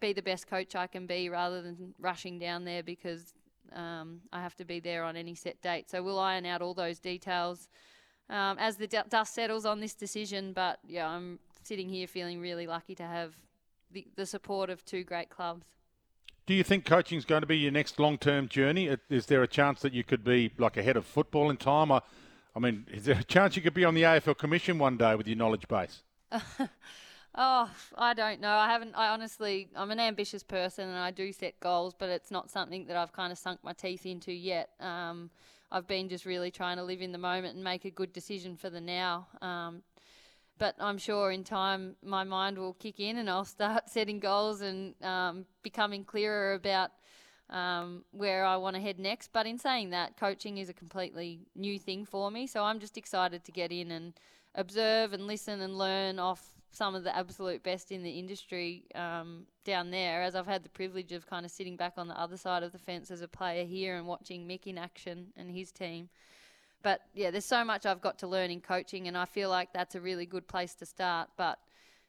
be 0.00 0.12
the 0.12 0.22
best 0.22 0.46
coach 0.46 0.74
I 0.74 0.86
can 0.86 1.06
be 1.06 1.28
rather 1.28 1.62
than 1.62 1.94
rushing 1.98 2.38
down 2.38 2.64
there 2.64 2.82
because 2.82 3.34
um, 3.72 4.20
I 4.32 4.40
have 4.40 4.54
to 4.56 4.64
be 4.64 4.80
there 4.80 5.04
on 5.04 5.16
any 5.16 5.34
set 5.34 5.60
date. 5.62 5.90
So 5.90 6.02
we'll 6.02 6.18
iron 6.18 6.46
out 6.46 6.62
all 6.62 6.74
those 6.74 6.98
details 6.98 7.68
um, 8.28 8.58
as 8.58 8.76
the 8.76 8.86
d- 8.86 8.98
dust 9.08 9.34
settles 9.34 9.64
on 9.64 9.80
this 9.80 9.94
decision. 9.94 10.52
But 10.52 10.80
yeah, 10.86 11.08
I'm 11.08 11.38
sitting 11.62 11.88
here 11.88 12.06
feeling 12.06 12.40
really 12.40 12.66
lucky 12.66 12.94
to 12.96 13.04
have 13.04 13.34
the, 13.90 14.06
the 14.16 14.26
support 14.26 14.70
of 14.70 14.84
two 14.84 15.04
great 15.04 15.30
clubs. 15.30 15.66
Do 16.48 16.54
you 16.54 16.64
think 16.64 16.86
coaching 16.86 17.18
is 17.18 17.26
going 17.26 17.42
to 17.42 17.46
be 17.46 17.58
your 17.58 17.72
next 17.72 18.00
long-term 18.00 18.48
journey? 18.48 18.88
Is 19.10 19.26
there 19.26 19.42
a 19.42 19.46
chance 19.46 19.82
that 19.82 19.92
you 19.92 20.02
could 20.02 20.24
be 20.24 20.50
like 20.56 20.78
ahead 20.78 20.96
of 20.96 21.04
football 21.04 21.50
in 21.50 21.58
time? 21.58 21.92
I, 21.92 22.00
I 22.56 22.58
mean, 22.58 22.86
is 22.90 23.04
there 23.04 23.18
a 23.18 23.22
chance 23.22 23.54
you 23.54 23.60
could 23.60 23.74
be 23.74 23.84
on 23.84 23.92
the 23.92 24.00
AFL 24.04 24.38
Commission 24.38 24.78
one 24.78 24.96
day 24.96 25.14
with 25.14 25.28
your 25.28 25.36
knowledge 25.36 25.68
base? 25.68 26.02
Oh, 27.40 27.70
I 27.94 28.14
don't 28.14 28.40
know. 28.40 28.50
I 28.50 28.66
haven't. 28.66 28.94
I 28.96 29.08
honestly, 29.10 29.68
I'm 29.76 29.92
an 29.92 30.00
ambitious 30.00 30.42
person, 30.42 30.88
and 30.88 30.98
I 30.98 31.12
do 31.12 31.30
set 31.30 31.60
goals, 31.60 31.94
but 31.96 32.08
it's 32.08 32.32
not 32.32 32.50
something 32.50 32.86
that 32.86 32.96
I've 32.96 33.12
kind 33.12 33.30
of 33.30 33.38
sunk 33.38 33.60
my 33.62 33.74
teeth 33.74 34.06
into 34.06 34.32
yet. 34.32 34.70
Um, 34.80 35.30
I've 35.70 35.86
been 35.86 36.08
just 36.08 36.24
really 36.24 36.50
trying 36.50 36.78
to 36.78 36.82
live 36.82 37.00
in 37.00 37.12
the 37.12 37.18
moment 37.18 37.54
and 37.54 37.62
make 37.62 37.84
a 37.84 37.90
good 37.90 38.12
decision 38.12 38.56
for 38.56 38.70
the 38.70 38.80
now. 38.80 39.28
Um, 39.40 39.82
but 40.58 40.74
I'm 40.78 40.98
sure 40.98 41.30
in 41.30 41.44
time 41.44 41.96
my 42.02 42.24
mind 42.24 42.58
will 42.58 42.74
kick 42.74 43.00
in, 43.00 43.18
and 43.18 43.30
I'll 43.30 43.44
start 43.44 43.88
setting 43.90 44.20
goals 44.20 44.60
and 44.60 44.94
um, 45.02 45.46
becoming 45.62 46.04
clearer 46.04 46.54
about 46.54 46.90
um, 47.50 48.04
where 48.10 48.44
I 48.44 48.56
want 48.56 48.76
to 48.76 48.82
head 48.82 48.98
next. 48.98 49.32
But 49.32 49.46
in 49.46 49.58
saying 49.58 49.90
that, 49.90 50.16
coaching 50.16 50.58
is 50.58 50.68
a 50.68 50.74
completely 50.74 51.40
new 51.54 51.78
thing 51.78 52.04
for 52.04 52.30
me, 52.30 52.46
so 52.46 52.64
I'm 52.64 52.80
just 52.80 52.98
excited 52.98 53.44
to 53.44 53.52
get 53.52 53.72
in 53.72 53.90
and 53.90 54.14
observe 54.54 55.12
and 55.12 55.26
listen 55.26 55.60
and 55.60 55.78
learn 55.78 56.18
off 56.18 56.44
some 56.70 56.94
of 56.94 57.04
the 57.04 57.16
absolute 57.16 57.62
best 57.62 57.90
in 57.90 58.02
the 58.02 58.18
industry 58.18 58.84
um, 58.94 59.46
down 59.64 59.90
there, 59.90 60.22
as 60.22 60.34
I've 60.34 60.46
had 60.46 60.62
the 60.62 60.68
privilege 60.68 61.12
of 61.12 61.26
kind 61.26 61.46
of 61.46 61.52
sitting 61.52 61.76
back 61.76 61.94
on 61.96 62.08
the 62.08 62.20
other 62.20 62.36
side 62.36 62.62
of 62.62 62.72
the 62.72 62.78
fence 62.78 63.10
as 63.10 63.22
a 63.22 63.28
player 63.28 63.64
here 63.64 63.96
and 63.96 64.06
watching 64.06 64.46
Mick 64.46 64.66
in 64.66 64.76
action 64.76 65.28
and 65.36 65.50
his 65.50 65.72
team. 65.72 66.08
But 66.82 67.02
yeah, 67.14 67.30
there's 67.30 67.44
so 67.44 67.64
much 67.64 67.86
I've 67.86 68.00
got 68.00 68.18
to 68.20 68.26
learn 68.26 68.50
in 68.50 68.60
coaching, 68.60 69.08
and 69.08 69.16
I 69.16 69.24
feel 69.24 69.50
like 69.50 69.72
that's 69.72 69.94
a 69.94 70.00
really 70.00 70.26
good 70.26 70.46
place 70.46 70.74
to 70.76 70.86
start. 70.86 71.28
But 71.36 71.58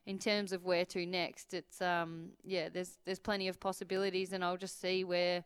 in 0.06 0.20
terms 0.20 0.52
of 0.54 0.66
where 0.66 0.86
to 0.86 1.06
next, 1.06 1.54
it's 1.54 1.82
um, 1.82 2.30
yeah, 2.46 2.70
there's 2.70 2.98
there's 3.06 3.20
plenty 3.20 3.48
of 3.48 3.60
possibilities, 3.60 4.34
and 4.34 4.44
I'll 4.44 4.58
just 4.58 4.80
see 4.80 5.04
where 5.04 5.44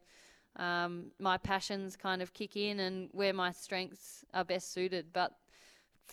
um, 0.57 1.11
my 1.19 1.37
passions 1.37 1.95
kind 1.95 2.21
of 2.21 2.33
kick 2.33 2.55
in 2.55 2.79
and 2.79 3.09
where 3.11 3.33
my 3.33 3.51
strengths 3.51 4.25
are 4.33 4.43
best 4.43 4.73
suited. 4.73 5.07
But 5.13 5.33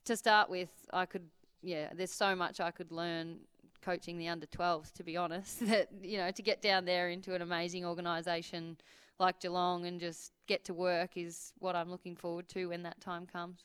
to 0.05 0.17
start 0.17 0.49
with, 0.49 0.71
I 0.93 1.07
could 1.07 1.29
yeah, 1.63 1.91
there's 1.95 2.13
so 2.13 2.35
much 2.35 2.61
I 2.61 2.71
could 2.71 2.91
learn 2.91 3.41
coaching 3.83 4.19
the 4.19 4.29
under 4.29 4.47
12s, 4.47 4.93
to 4.93 5.05
be 5.05 5.17
honest. 5.17 5.61
That, 5.67 5.89
you 6.03 6.19
know, 6.19 6.31
to 6.31 6.43
get 6.43 6.63
down 6.63 6.85
there 6.85 7.11
into 7.11 7.35
an 7.35 7.43
amazing 7.43 7.85
organisation 7.85 8.77
like 9.19 9.41
Geelong 9.41 9.87
and 9.87 10.01
just 10.01 10.33
get 10.47 10.65
to 10.65 10.75
work 10.75 11.17
is 11.17 11.53
what 11.59 11.77
I'm 11.77 11.91
looking 11.91 12.17
forward 12.17 12.49
to 12.51 12.67
when 12.67 12.83
that 12.83 13.01
time 13.01 13.27
comes. 13.27 13.65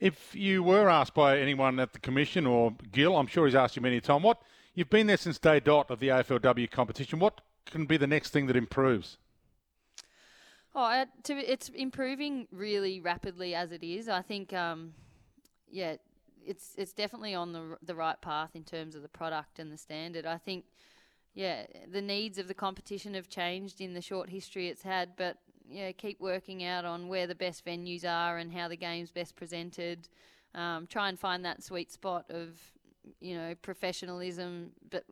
If 0.00 0.34
you 0.34 0.62
were 0.62 0.88
asked 0.88 1.14
by 1.14 1.38
anyone 1.38 1.78
at 1.78 1.92
the 1.92 1.98
Commission 1.98 2.46
or 2.46 2.74
Gil, 2.92 3.16
I'm 3.16 3.26
sure 3.26 3.46
he's 3.46 3.54
asked 3.54 3.76
you 3.76 3.82
many 3.82 4.00
times, 4.00 4.24
what 4.24 4.42
you've 4.74 4.90
been 4.90 5.06
there 5.06 5.16
since 5.16 5.38
day 5.38 5.60
dot 5.60 5.90
of 5.90 6.00
the 6.00 6.08
AFLW 6.08 6.70
competition, 6.70 7.18
what 7.18 7.40
can 7.64 7.86
be 7.86 7.96
the 7.96 8.06
next 8.06 8.30
thing 8.30 8.46
that 8.46 8.56
improves? 8.56 9.18
Oh, 10.74 11.04
to, 11.24 11.34
it's 11.34 11.70
improving 11.70 12.46
really 12.52 13.00
rapidly 13.00 13.54
as 13.54 13.72
it 13.72 13.82
is. 13.82 14.10
I 14.10 14.20
think, 14.20 14.52
um, 14.52 14.92
yeah, 15.70 15.96
it's 16.46 16.74
it's 16.76 16.92
definitely 16.92 17.34
on 17.34 17.52
the 17.52 17.76
the 17.82 17.94
right 17.94 18.20
path 18.20 18.50
in 18.54 18.64
terms 18.64 18.94
of 18.94 19.02
the 19.02 19.08
product 19.08 19.58
and 19.58 19.72
the 19.72 19.76
standard. 19.78 20.26
I 20.26 20.38
think, 20.38 20.64
yeah, 21.34 21.66
the 21.90 22.02
needs 22.02 22.38
of 22.38 22.48
the 22.48 22.54
competition 22.54 23.14
have 23.14 23.28
changed 23.28 23.80
in 23.80 23.94
the 23.94 24.00
short 24.00 24.30
history 24.30 24.68
it's 24.68 24.82
had, 24.82 25.10
but 25.16 25.38
yeah, 25.68 25.92
keep 25.92 26.20
working 26.20 26.64
out 26.64 26.84
on 26.84 27.08
where 27.08 27.26
the 27.26 27.34
best 27.34 27.64
venues 27.64 28.04
are 28.04 28.38
and 28.38 28.52
how 28.52 28.68
the 28.68 28.76
game's 28.76 29.10
best 29.10 29.36
presented. 29.36 30.08
Um, 30.54 30.86
try 30.86 31.08
and 31.08 31.18
find 31.18 31.44
that 31.44 31.62
sweet 31.62 31.92
spot 31.92 32.24
of 32.30 32.58
you 33.20 33.36
know 33.36 33.54
professionalism, 33.62 34.70
but 34.90 35.04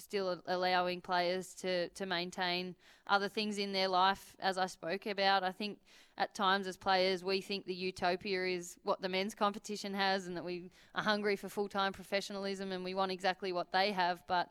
still 0.00 0.40
allowing 0.46 1.00
players 1.00 1.54
to, 1.54 1.88
to 1.90 2.06
maintain 2.06 2.74
other 3.06 3.28
things 3.28 3.58
in 3.58 3.72
their 3.72 3.88
life, 3.88 4.34
as 4.40 4.58
I 4.58 4.66
spoke 4.66 5.06
about. 5.06 5.42
I 5.42 5.52
think 5.52 5.78
at 6.18 6.34
times 6.34 6.66
as 6.66 6.76
players, 6.76 7.24
we 7.24 7.40
think 7.40 7.66
the 7.66 7.74
utopia 7.74 8.46
is 8.46 8.76
what 8.82 9.00
the 9.00 9.08
men's 9.08 9.34
competition 9.34 9.94
has 9.94 10.26
and 10.26 10.36
that 10.36 10.44
we 10.44 10.70
are 10.94 11.02
hungry 11.02 11.36
for 11.36 11.48
full 11.48 11.68
time 11.68 11.92
professionalism 11.92 12.72
and 12.72 12.84
we 12.84 12.94
want 12.94 13.12
exactly 13.12 13.52
what 13.52 13.72
they 13.72 13.92
have. 13.92 14.22
But 14.26 14.50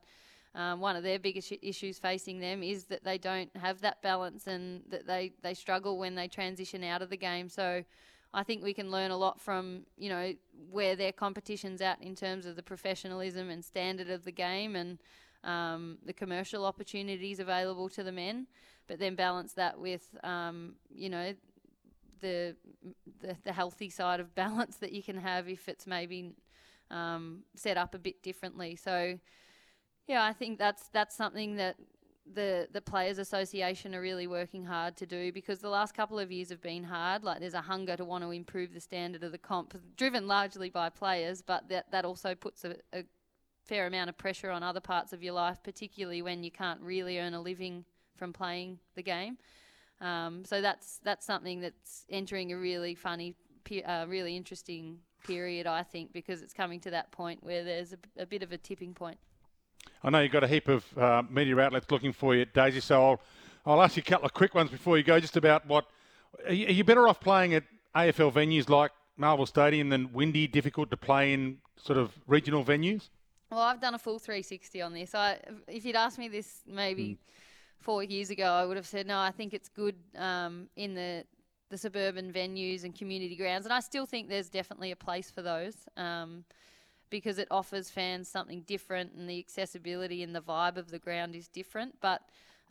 um, 0.55 0.79
one 0.79 0.95
of 0.95 1.03
their 1.03 1.19
biggest 1.19 1.53
issues 1.61 1.99
facing 1.99 2.39
them 2.39 2.63
is 2.63 2.85
that 2.85 3.03
they 3.03 3.17
don't 3.17 3.55
have 3.55 3.81
that 3.81 4.01
balance 4.01 4.47
and 4.47 4.81
that 4.89 5.05
they, 5.05 5.33
they 5.43 5.53
struggle 5.53 5.97
when 5.97 6.15
they 6.15 6.27
transition 6.27 6.83
out 6.83 7.01
of 7.01 7.09
the 7.09 7.17
game. 7.17 7.49
So 7.49 7.83
I 8.33 8.43
think 8.43 8.63
we 8.63 8.73
can 8.73 8.91
learn 8.91 9.11
a 9.11 9.17
lot 9.17 9.39
from, 9.39 9.81
you 9.97 10.09
know, 10.09 10.33
where 10.71 10.95
their 10.95 11.11
competition's 11.11 11.81
at 11.81 12.01
in 12.01 12.15
terms 12.15 12.45
of 12.45 12.55
the 12.55 12.63
professionalism 12.63 13.49
and 13.49 13.63
standard 13.63 14.09
of 14.09 14.23
the 14.23 14.31
game 14.31 14.75
and 14.75 14.99
um, 15.43 15.97
the 16.05 16.13
commercial 16.13 16.65
opportunities 16.65 17.39
available 17.39 17.89
to 17.89 18.03
the 18.03 18.11
men, 18.11 18.47
but 18.87 18.99
then 18.99 19.15
balance 19.15 19.53
that 19.53 19.79
with, 19.79 20.15
um, 20.23 20.75
you 20.93 21.09
know, 21.09 21.33
the, 22.21 22.55
the, 23.21 23.37
the 23.43 23.53
healthy 23.53 23.89
side 23.89 24.19
of 24.19 24.33
balance 24.35 24.77
that 24.77 24.91
you 24.91 25.03
can 25.03 25.17
have 25.17 25.47
if 25.47 25.69
it's 25.69 25.87
maybe 25.87 26.33
um, 26.91 27.43
set 27.55 27.77
up 27.77 27.95
a 27.95 27.99
bit 27.99 28.21
differently. 28.23 28.75
So, 28.75 29.19
yeah, 30.07 30.23
I 30.23 30.33
think 30.33 30.57
that's 30.57 30.89
that's 30.89 31.15
something 31.15 31.57
that 31.57 31.75
the 32.33 32.67
the 32.71 32.81
players 32.81 33.17
association 33.17 33.95
are 33.95 34.01
really 34.01 34.27
working 34.27 34.63
hard 34.65 34.95
to 34.97 35.05
do 35.05 35.31
because 35.31 35.59
the 35.59 35.69
last 35.69 35.93
couple 35.93 36.19
of 36.19 36.31
years 36.31 36.49
have 36.49 36.61
been 36.61 36.83
hard 36.83 37.23
like 37.23 37.39
there's 37.39 37.53
a 37.53 37.61
hunger 37.61 37.95
to 37.95 38.05
want 38.05 38.23
to 38.23 38.31
improve 38.31 38.73
the 38.73 38.79
standard 38.79 39.23
of 39.23 39.31
the 39.31 39.37
comp 39.37 39.75
driven 39.97 40.27
largely 40.27 40.69
by 40.69 40.89
players 40.89 41.41
but 41.41 41.67
that 41.69 41.89
that 41.91 42.05
also 42.05 42.35
puts 42.35 42.63
a, 42.65 42.75
a 42.93 43.03
fair 43.69 43.85
amount 43.85 44.09
of 44.09 44.17
pressure 44.17 44.49
on 44.49 44.63
other 44.63 44.79
parts 44.79 45.13
of 45.13 45.21
your 45.21 45.33
life, 45.33 45.61
particularly 45.63 46.23
when 46.23 46.43
you 46.43 46.49
can't 46.49 46.81
really 46.81 47.19
earn 47.19 47.35
a 47.35 47.41
living 47.41 47.85
from 48.17 48.33
playing 48.33 48.79
the 48.95 49.03
game. 49.03 49.37
Um, 50.01 50.43
so 50.43 50.59
that's 50.59 50.99
that's 51.03 51.25
something 51.25 51.61
that's 51.61 52.05
entering 52.09 52.51
a 52.51 52.57
really 52.57 52.95
funny, 52.95 53.35
uh, 53.85 54.05
really 54.07 54.35
interesting 54.35 54.97
period, 55.25 55.67
I 55.67 55.83
think, 55.83 56.13
because 56.13 56.41
it's 56.41 56.53
coming 56.53 56.79
to 56.81 56.91
that 56.91 57.11
point 57.11 57.43
where 57.43 57.63
there's 57.63 57.93
a, 57.93 58.21
a 58.21 58.25
bit 58.25 58.41
of 58.41 58.51
a 58.51 58.57
tipping 58.57 58.93
point. 58.93 59.19
I 60.03 60.09
know 60.09 60.19
you've 60.19 60.31
got 60.31 60.43
a 60.43 60.47
heap 60.47 60.67
of 60.67 60.97
uh, 60.97 61.23
media 61.29 61.59
outlets 61.59 61.91
looking 61.91 62.13
for 62.13 62.35
you, 62.35 62.45
Daisy. 62.45 62.79
So 62.79 63.05
I'll 63.05 63.21
I'll 63.65 63.81
ask 63.83 63.97
you 63.97 64.03
a 64.05 64.09
couple 64.09 64.25
of 64.25 64.33
quick 64.33 64.55
ones 64.55 64.71
before 64.71 64.97
you 64.97 65.03
go. 65.03 65.19
Just 65.19 65.37
about 65.37 65.67
what 65.67 65.85
are 66.47 66.53
you, 66.53 66.65
are 66.67 66.71
you 66.71 66.83
better 66.83 67.07
off 67.07 67.19
playing 67.19 67.53
at 67.53 67.65
AFL 67.95 68.33
venues 68.33 68.67
like 68.67 68.91
Marvel 69.17 69.45
Stadium 69.45 69.89
than 69.89 70.11
windy, 70.11 70.47
difficult 70.47 70.89
to 70.89 70.97
play 70.97 71.33
in 71.33 71.57
sort 71.77 71.99
of 71.99 72.11
regional 72.25 72.63
venues? 72.65 73.09
Well, 73.49 73.61
I've 73.61 73.81
done 73.81 73.95
a 73.95 73.99
full 73.99 74.19
360 74.19 74.81
on 74.81 74.93
this. 74.93 75.15
I, 75.15 75.39
if 75.67 75.85
you'd 75.85 75.95
asked 75.95 76.19
me 76.19 76.27
this 76.27 76.61
maybe 76.67 77.03
mm. 77.03 77.17
four 77.79 78.03
years 78.03 78.29
ago, 78.29 78.45
I 78.45 78.65
would 78.65 78.77
have 78.77 78.87
said 78.87 79.07
no. 79.07 79.17
I 79.17 79.31
think 79.31 79.53
it's 79.53 79.69
good 79.69 79.95
um, 80.15 80.67
in 80.75 80.93
the 80.95 81.25
the 81.69 81.77
suburban 81.77 82.33
venues 82.33 82.83
and 82.83 82.95
community 82.95 83.35
grounds, 83.35 83.65
and 83.65 83.71
I 83.71 83.79
still 83.79 84.07
think 84.07 84.27
there's 84.27 84.49
definitely 84.49 84.89
a 84.89 84.95
place 84.95 85.29
for 85.29 85.43
those. 85.43 85.75
Um, 85.97 86.43
because 87.09 87.37
it 87.39 87.47
offers 87.51 87.89
fans 87.89 88.27
something 88.27 88.61
different 88.61 89.13
and 89.13 89.29
the 89.29 89.39
accessibility 89.39 90.23
and 90.23 90.35
the 90.35 90.41
vibe 90.41 90.77
of 90.77 90.91
the 90.91 90.99
ground 90.99 91.35
is 91.35 91.47
different. 91.47 91.95
But 92.01 92.21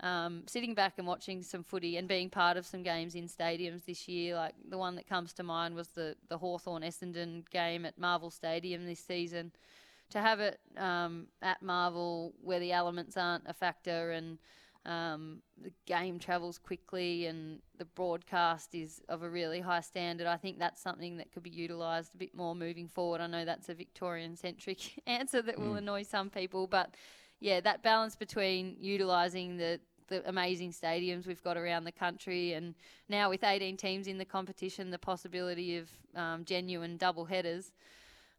um, 0.01 0.45
sitting 0.47 0.75
back 0.75 0.95
and 0.99 1.07
watching 1.07 1.43
some 1.43 1.64
footy 1.64 1.97
and 1.97 2.07
being 2.07 2.31
part 2.31 2.57
of 2.57 2.64
some 2.64 2.83
games 2.83 3.14
in 3.14 3.27
stadiums 3.27 3.85
this 3.85 4.07
year, 4.07 4.37
like 4.37 4.55
the 4.69 4.79
one 4.79 4.95
that 4.95 5.09
comes 5.09 5.33
to 5.35 5.43
mind 5.43 5.75
was 5.75 5.88
the, 5.88 6.14
the 6.29 6.38
Hawthorn 6.38 6.83
Essendon 6.83 7.49
game 7.51 7.85
at 7.85 7.99
Marvel 7.99 8.31
Stadium 8.31 8.87
this 8.87 9.01
season. 9.01 9.51
To 10.11 10.21
have 10.21 10.40
it 10.40 10.59
um, 10.77 11.27
at 11.42 11.62
Marvel 11.62 12.33
where 12.42 12.61
the 12.61 12.73
elements 12.73 13.16
aren't 13.16 13.44
a 13.47 13.53
factor 13.53 14.12
and 14.12 14.38
um, 14.87 15.42
the 15.62 15.71
game 15.85 16.18
travels 16.18 16.59
quickly 16.59 17.27
and 17.27 17.61
the 17.77 17.85
broadcast 17.85 18.75
is 18.75 19.03
of 19.09 19.23
a 19.23 19.29
really 19.29 19.61
high 19.61 19.83
standard. 19.83 20.27
I 20.27 20.38
think 20.38 20.59
that's 20.59 20.81
something 20.81 21.18
that 21.18 21.31
could 21.31 21.42
be 21.42 21.51
utilised 21.51 22.14
a 22.14 22.16
bit 22.16 22.35
more 22.35 22.55
moving 22.55 22.88
forward. 22.88 23.21
I 23.21 23.27
know 23.27 23.44
that's 23.44 23.68
a 23.68 23.75
Victorian 23.75 24.35
centric 24.35 25.03
answer 25.07 25.42
that 25.42 25.59
will 25.59 25.75
mm. 25.75 25.79
annoy 25.79 26.05
some 26.05 26.31
people, 26.31 26.66
but 26.66 26.94
yeah, 27.40 27.61
that 27.61 27.83
balance 27.83 28.16
between 28.16 28.77
utilising 28.81 29.57
the 29.59 29.81
the 30.09 30.27
amazing 30.27 30.73
stadiums 30.73 31.27
we've 31.27 31.44
got 31.44 31.59
around 31.59 31.85
the 31.85 31.92
country, 31.92 32.55
and 32.55 32.75
now 33.11 33.29
with 33.29 33.44
18 33.44 33.77
teams 33.77 34.07
in 34.07 34.16
the 34.16 34.25
competition, 34.25 34.90
the 34.90 34.99
possibility 34.99 35.77
of 35.77 35.90
um, 36.16 36.47
genuine 36.47 36.97
double 36.97 37.27
headers. 37.27 37.73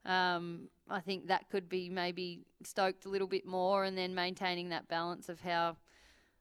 Um, 0.06 0.70
I 0.90 1.00
think 1.02 1.28
that 1.28 1.50
could 1.50 1.70
be 1.70 1.90
maybe 1.90 2.42
stoked 2.64 3.06
a 3.06 3.10
little 3.10 3.28
bit 3.28 3.46
more, 3.46 3.84
and 3.84 3.98
then 3.98 4.16
maintaining 4.16 4.70
that 4.70 4.88
balance 4.88 5.30
of 5.30 5.42
how 5.42 5.78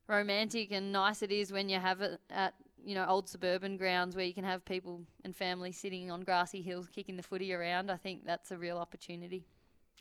romantic 0.06 0.72
and 0.72 0.90
nice 0.92 1.22
it 1.22 1.30
is 1.30 1.52
when 1.52 1.68
you 1.68 1.78
have 1.78 2.00
it 2.00 2.18
at 2.30 2.54
you 2.84 2.94
know 2.94 3.04
old 3.06 3.28
suburban 3.28 3.76
grounds 3.76 4.16
where 4.16 4.24
you 4.24 4.32
can 4.32 4.44
have 4.44 4.64
people 4.64 5.02
and 5.24 5.36
families 5.36 5.76
sitting 5.76 6.10
on 6.10 6.22
grassy 6.22 6.62
hills 6.62 6.88
kicking 6.88 7.16
the 7.16 7.22
footy 7.22 7.52
around. 7.52 7.90
I 7.90 7.96
think 7.96 8.24
that's 8.24 8.50
a 8.50 8.56
real 8.56 8.78
opportunity. 8.78 9.44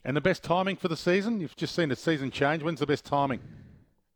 And 0.06 0.16
the 0.16 0.22
best 0.22 0.44
timing 0.44 0.78
for 0.78 0.88
the 0.88 0.98
season? 0.98 1.42
You've 1.42 1.56
just 1.56 1.76
seen 1.76 1.90
the 1.90 1.96
season 1.96 2.32
change. 2.32 2.64
When's 2.64 2.80
the 2.80 2.86
best 2.86 3.04
timing? 3.04 3.40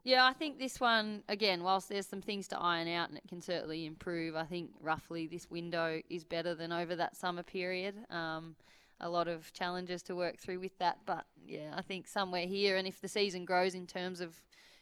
Yeah, 0.03 0.25
I 0.25 0.33
think 0.33 0.57
this 0.57 0.79
one 0.79 1.23
again. 1.27 1.63
Whilst 1.63 1.89
there's 1.89 2.07
some 2.07 2.21
things 2.21 2.47
to 2.49 2.59
iron 2.59 2.87
out 2.87 3.09
and 3.09 3.17
it 3.17 3.27
can 3.27 3.41
certainly 3.41 3.85
improve, 3.85 4.35
I 4.35 4.45
think 4.45 4.71
roughly 4.79 5.27
this 5.27 5.49
window 5.49 6.01
is 6.09 6.23
better 6.23 6.55
than 6.55 6.71
over 6.71 6.95
that 6.95 7.15
summer 7.15 7.43
period. 7.43 7.95
Um, 8.09 8.55
a 9.01 9.09
lot 9.09 9.27
of 9.27 9.51
challenges 9.51 10.01
to 10.03 10.15
work 10.15 10.39
through 10.39 10.59
with 10.59 10.77
that, 10.77 10.99
but 11.05 11.25
yeah, 11.45 11.73
I 11.75 11.81
think 11.81 12.07
somewhere 12.07 12.47
here, 12.47 12.77
and 12.77 12.87
if 12.87 13.01
the 13.01 13.07
season 13.07 13.43
grows 13.43 13.75
in 13.75 13.85
terms 13.85 14.21
of 14.21 14.41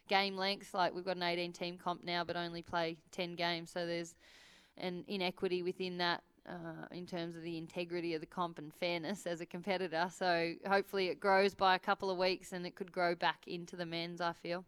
game 0.10 0.36
length. 0.36 0.74
Like 0.74 0.94
we've 0.94 1.06
got 1.06 1.16
an 1.16 1.24
18 1.24 1.54
team 1.54 1.78
comp 1.78 2.04
now, 2.04 2.26
but 2.26 2.36
only 2.36 2.62
play 2.62 2.98
10 3.12 3.36
games. 3.36 3.72
So 3.72 3.86
there's 3.86 4.16
an 4.78 5.06
inequity 5.08 5.64
within 5.64 5.98
that 6.00 6.24
uh, 6.50 6.88
in 6.92 7.06
terms 7.06 7.38
of 7.38 7.44
the 7.44 7.58
integrity 7.58 8.16
of 8.16 8.22
the 8.22 8.28
comp 8.28 8.58
and 8.58 8.74
fairness 8.74 9.26
as 9.26 9.40
a 9.40 9.46
competitor. 9.46 10.10
So 10.14 10.54
hopefully 10.68 11.08
it 11.08 11.22
grows 11.22 11.54
by 11.54 11.76
a 11.76 11.80
couple 11.80 12.10
of 12.10 12.18
weeks 12.18 12.52
and 12.52 12.66
it 12.66 12.76
could 12.76 12.92
grow 12.92 13.16
back 13.16 13.48
into 13.48 13.78
the 13.78 13.86
men's, 13.86 14.20
I 14.20 14.34
feel. 14.34 14.66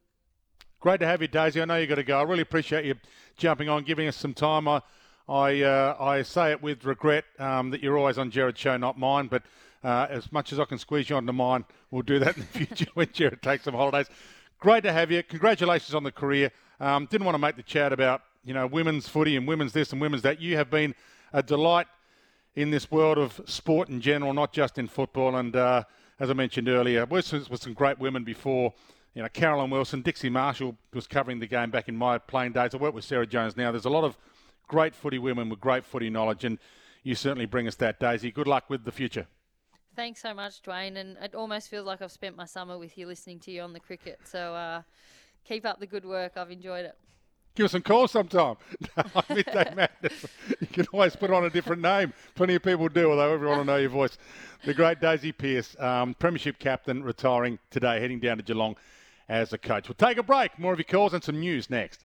Great 0.80 1.00
to 1.02 1.06
have 1.06 1.22
you, 1.22 1.28
Daisy. 1.28 1.62
I 1.62 1.66
know 1.66 1.76
you've 1.76 1.90
got 1.90 1.96
to 1.96 2.04
go. 2.04 2.20
I 2.20 2.24
really 2.24 2.42
appreciate 2.42 2.86
you 2.86 2.96
jumping 3.38 3.70
on, 3.70 3.84
giving 3.84 4.08
us 4.08 4.16
some 4.16 4.34
time. 4.34 4.68
I, 4.68 4.82
I, 5.32 5.62
uh, 5.62 5.96
I 5.98 6.24
say 6.24 6.52
it 6.52 6.62
with 6.62 6.84
regret 6.84 7.24
um, 7.40 7.70
that 7.70 7.82
you're 7.82 7.98
always 7.98 8.18
on 8.18 8.32
Jared's 8.32 8.60
show, 8.60 8.76
not 8.76 9.00
mine, 9.00 9.28
but 9.28 9.44
uh, 9.82 10.08
as 10.10 10.30
much 10.30 10.52
as 10.52 10.60
I 10.60 10.66
can 10.66 10.78
squeeze 10.78 11.10
you 11.10 11.16
onto 11.16 11.32
mine, 11.32 11.64
we'll 11.90 12.02
do 12.02 12.20
that 12.20 12.36
in 12.36 12.42
the 12.42 12.48
future 12.66 12.88
when 12.96 13.08
Jared 13.14 13.42
takes 13.42 13.64
some 13.64 13.74
holidays. 13.74 14.08
Great 14.60 14.84
to 14.84 14.92
have 14.92 15.10
you. 15.10 15.24
Congratulations 15.24 15.96
on 15.96 16.04
the 16.04 16.12
career. 16.12 16.52
Um, 16.82 17.06
didn't 17.10 17.24
want 17.24 17.36
to 17.36 17.40
make 17.40 17.56
the 17.56 17.64
chat 17.64 17.94
about 17.94 18.24
you 18.44 18.54
know 18.54 18.68
women's 18.68 19.08
footy 19.08 19.38
and 19.38 19.48
women's 19.48 19.72
this 19.72 19.94
and 19.94 20.02
women's 20.02 20.22
that. 20.24 20.42
You 20.42 20.58
have 20.58 20.70
been 20.70 20.94
a 21.32 21.42
delight 21.42 21.88
in 22.56 22.70
this 22.70 22.92
world 22.92 23.18
of 23.18 23.40
sport 23.46 23.88
in 23.88 24.02
general, 24.02 24.34
not 24.34 24.52
just 24.52 24.78
in 24.78 24.90
football. 24.90 25.38
And 25.38 25.56
uh, 25.56 25.84
as 26.20 26.30
I 26.30 26.34
mentioned 26.34 26.68
earlier, 26.68 27.06
with, 27.06 27.32
with 27.50 27.62
some 27.62 27.74
great 27.74 28.00
women 28.00 28.26
before. 28.26 28.74
You 29.14 29.22
know, 29.22 29.28
Caroline 29.28 29.70
Wilson, 29.70 30.02
Dixie 30.02 30.30
Marshall 30.30 30.78
was 30.94 31.06
covering 31.06 31.40
the 31.40 31.48
game 31.48 31.70
back 31.70 31.90
in 31.90 31.98
my 31.98 32.18
playing 32.18 32.54
days. 32.54 32.74
I 32.74 32.78
work 32.78 32.94
with 32.94 33.04
Sarah 33.04 33.28
Jones 33.28 33.58
now. 33.58 33.70
There's 33.70 33.84
a 33.84 33.90
lot 33.90 34.06
of 34.06 34.18
great 34.72 34.96
footy 34.96 35.20
women 35.20 35.50
with 35.50 35.60
great 35.60 35.84
footy 35.84 36.10
knowledge, 36.10 36.46
and 36.46 36.58
you 37.04 37.14
certainly 37.14 37.46
bring 37.46 37.68
us 37.68 37.76
that, 37.76 38.00
Daisy. 38.00 38.32
Good 38.32 38.48
luck 38.48 38.70
with 38.70 38.86
the 38.86 38.92
future. 38.92 39.28
Thanks 39.98 40.22
so 40.22 40.34
much, 40.34 40.64
Dwayne. 40.64 40.96
And 40.96 41.18
it 41.22 41.36
almost 41.36 41.70
feels 41.70 41.86
like 41.86 42.02
I've 42.02 42.12
spent 42.12 42.38
my 42.38 42.46
summer 42.46 42.80
with 42.80 42.98
you 42.98 43.06
listening 43.06 43.40
to 43.42 43.52
you 43.52 43.62
on 43.64 43.74
the 43.74 43.82
cricket. 43.82 44.22
So 44.24 44.56
uh, 44.56 44.84
keep 45.44 45.66
up 45.66 45.82
the 45.82 45.88
good 45.88 46.06
work. 46.06 46.38
I've 46.38 46.52
enjoyed 46.52 46.86
it. 46.86 46.96
Give 47.54 47.66
us 47.66 47.74
a 47.74 47.82
call 47.82 48.08
sometime. 48.08 48.56
Midday 49.30 49.74
Madness. 49.76 50.26
You 50.62 50.68
can 50.68 50.86
always 50.94 51.18
put 51.18 51.32
on 51.32 51.44
a 51.44 51.50
different 51.50 51.82
name. 51.82 52.14
Plenty 52.36 52.56
of 52.56 52.64
people 52.64 52.88
do, 52.88 53.10
although 53.10 53.34
everyone 53.34 53.58
will 53.58 53.66
know 53.66 53.76
your 53.76 53.90
voice. 53.90 54.18
The 54.64 54.74
great 54.74 55.02
Daisy 55.02 55.34
Pearce, 55.34 55.76
um, 55.82 56.14
Premiership 56.14 56.60
captain, 56.60 57.04
retiring 57.04 57.60
today, 57.70 58.00
heading 58.00 58.22
down 58.22 58.38
to 58.38 58.44
Geelong 58.44 58.78
as 59.28 59.52
a 59.52 59.58
coach. 59.58 59.90
We'll 59.90 59.96
take 59.96 60.18
a 60.18 60.24
break. 60.24 60.58
More 60.58 60.72
of 60.72 60.80
your 60.80 60.86
calls 60.86 61.14
and 61.14 61.22
some 61.22 61.42
news 61.42 61.70
next. 61.70 62.00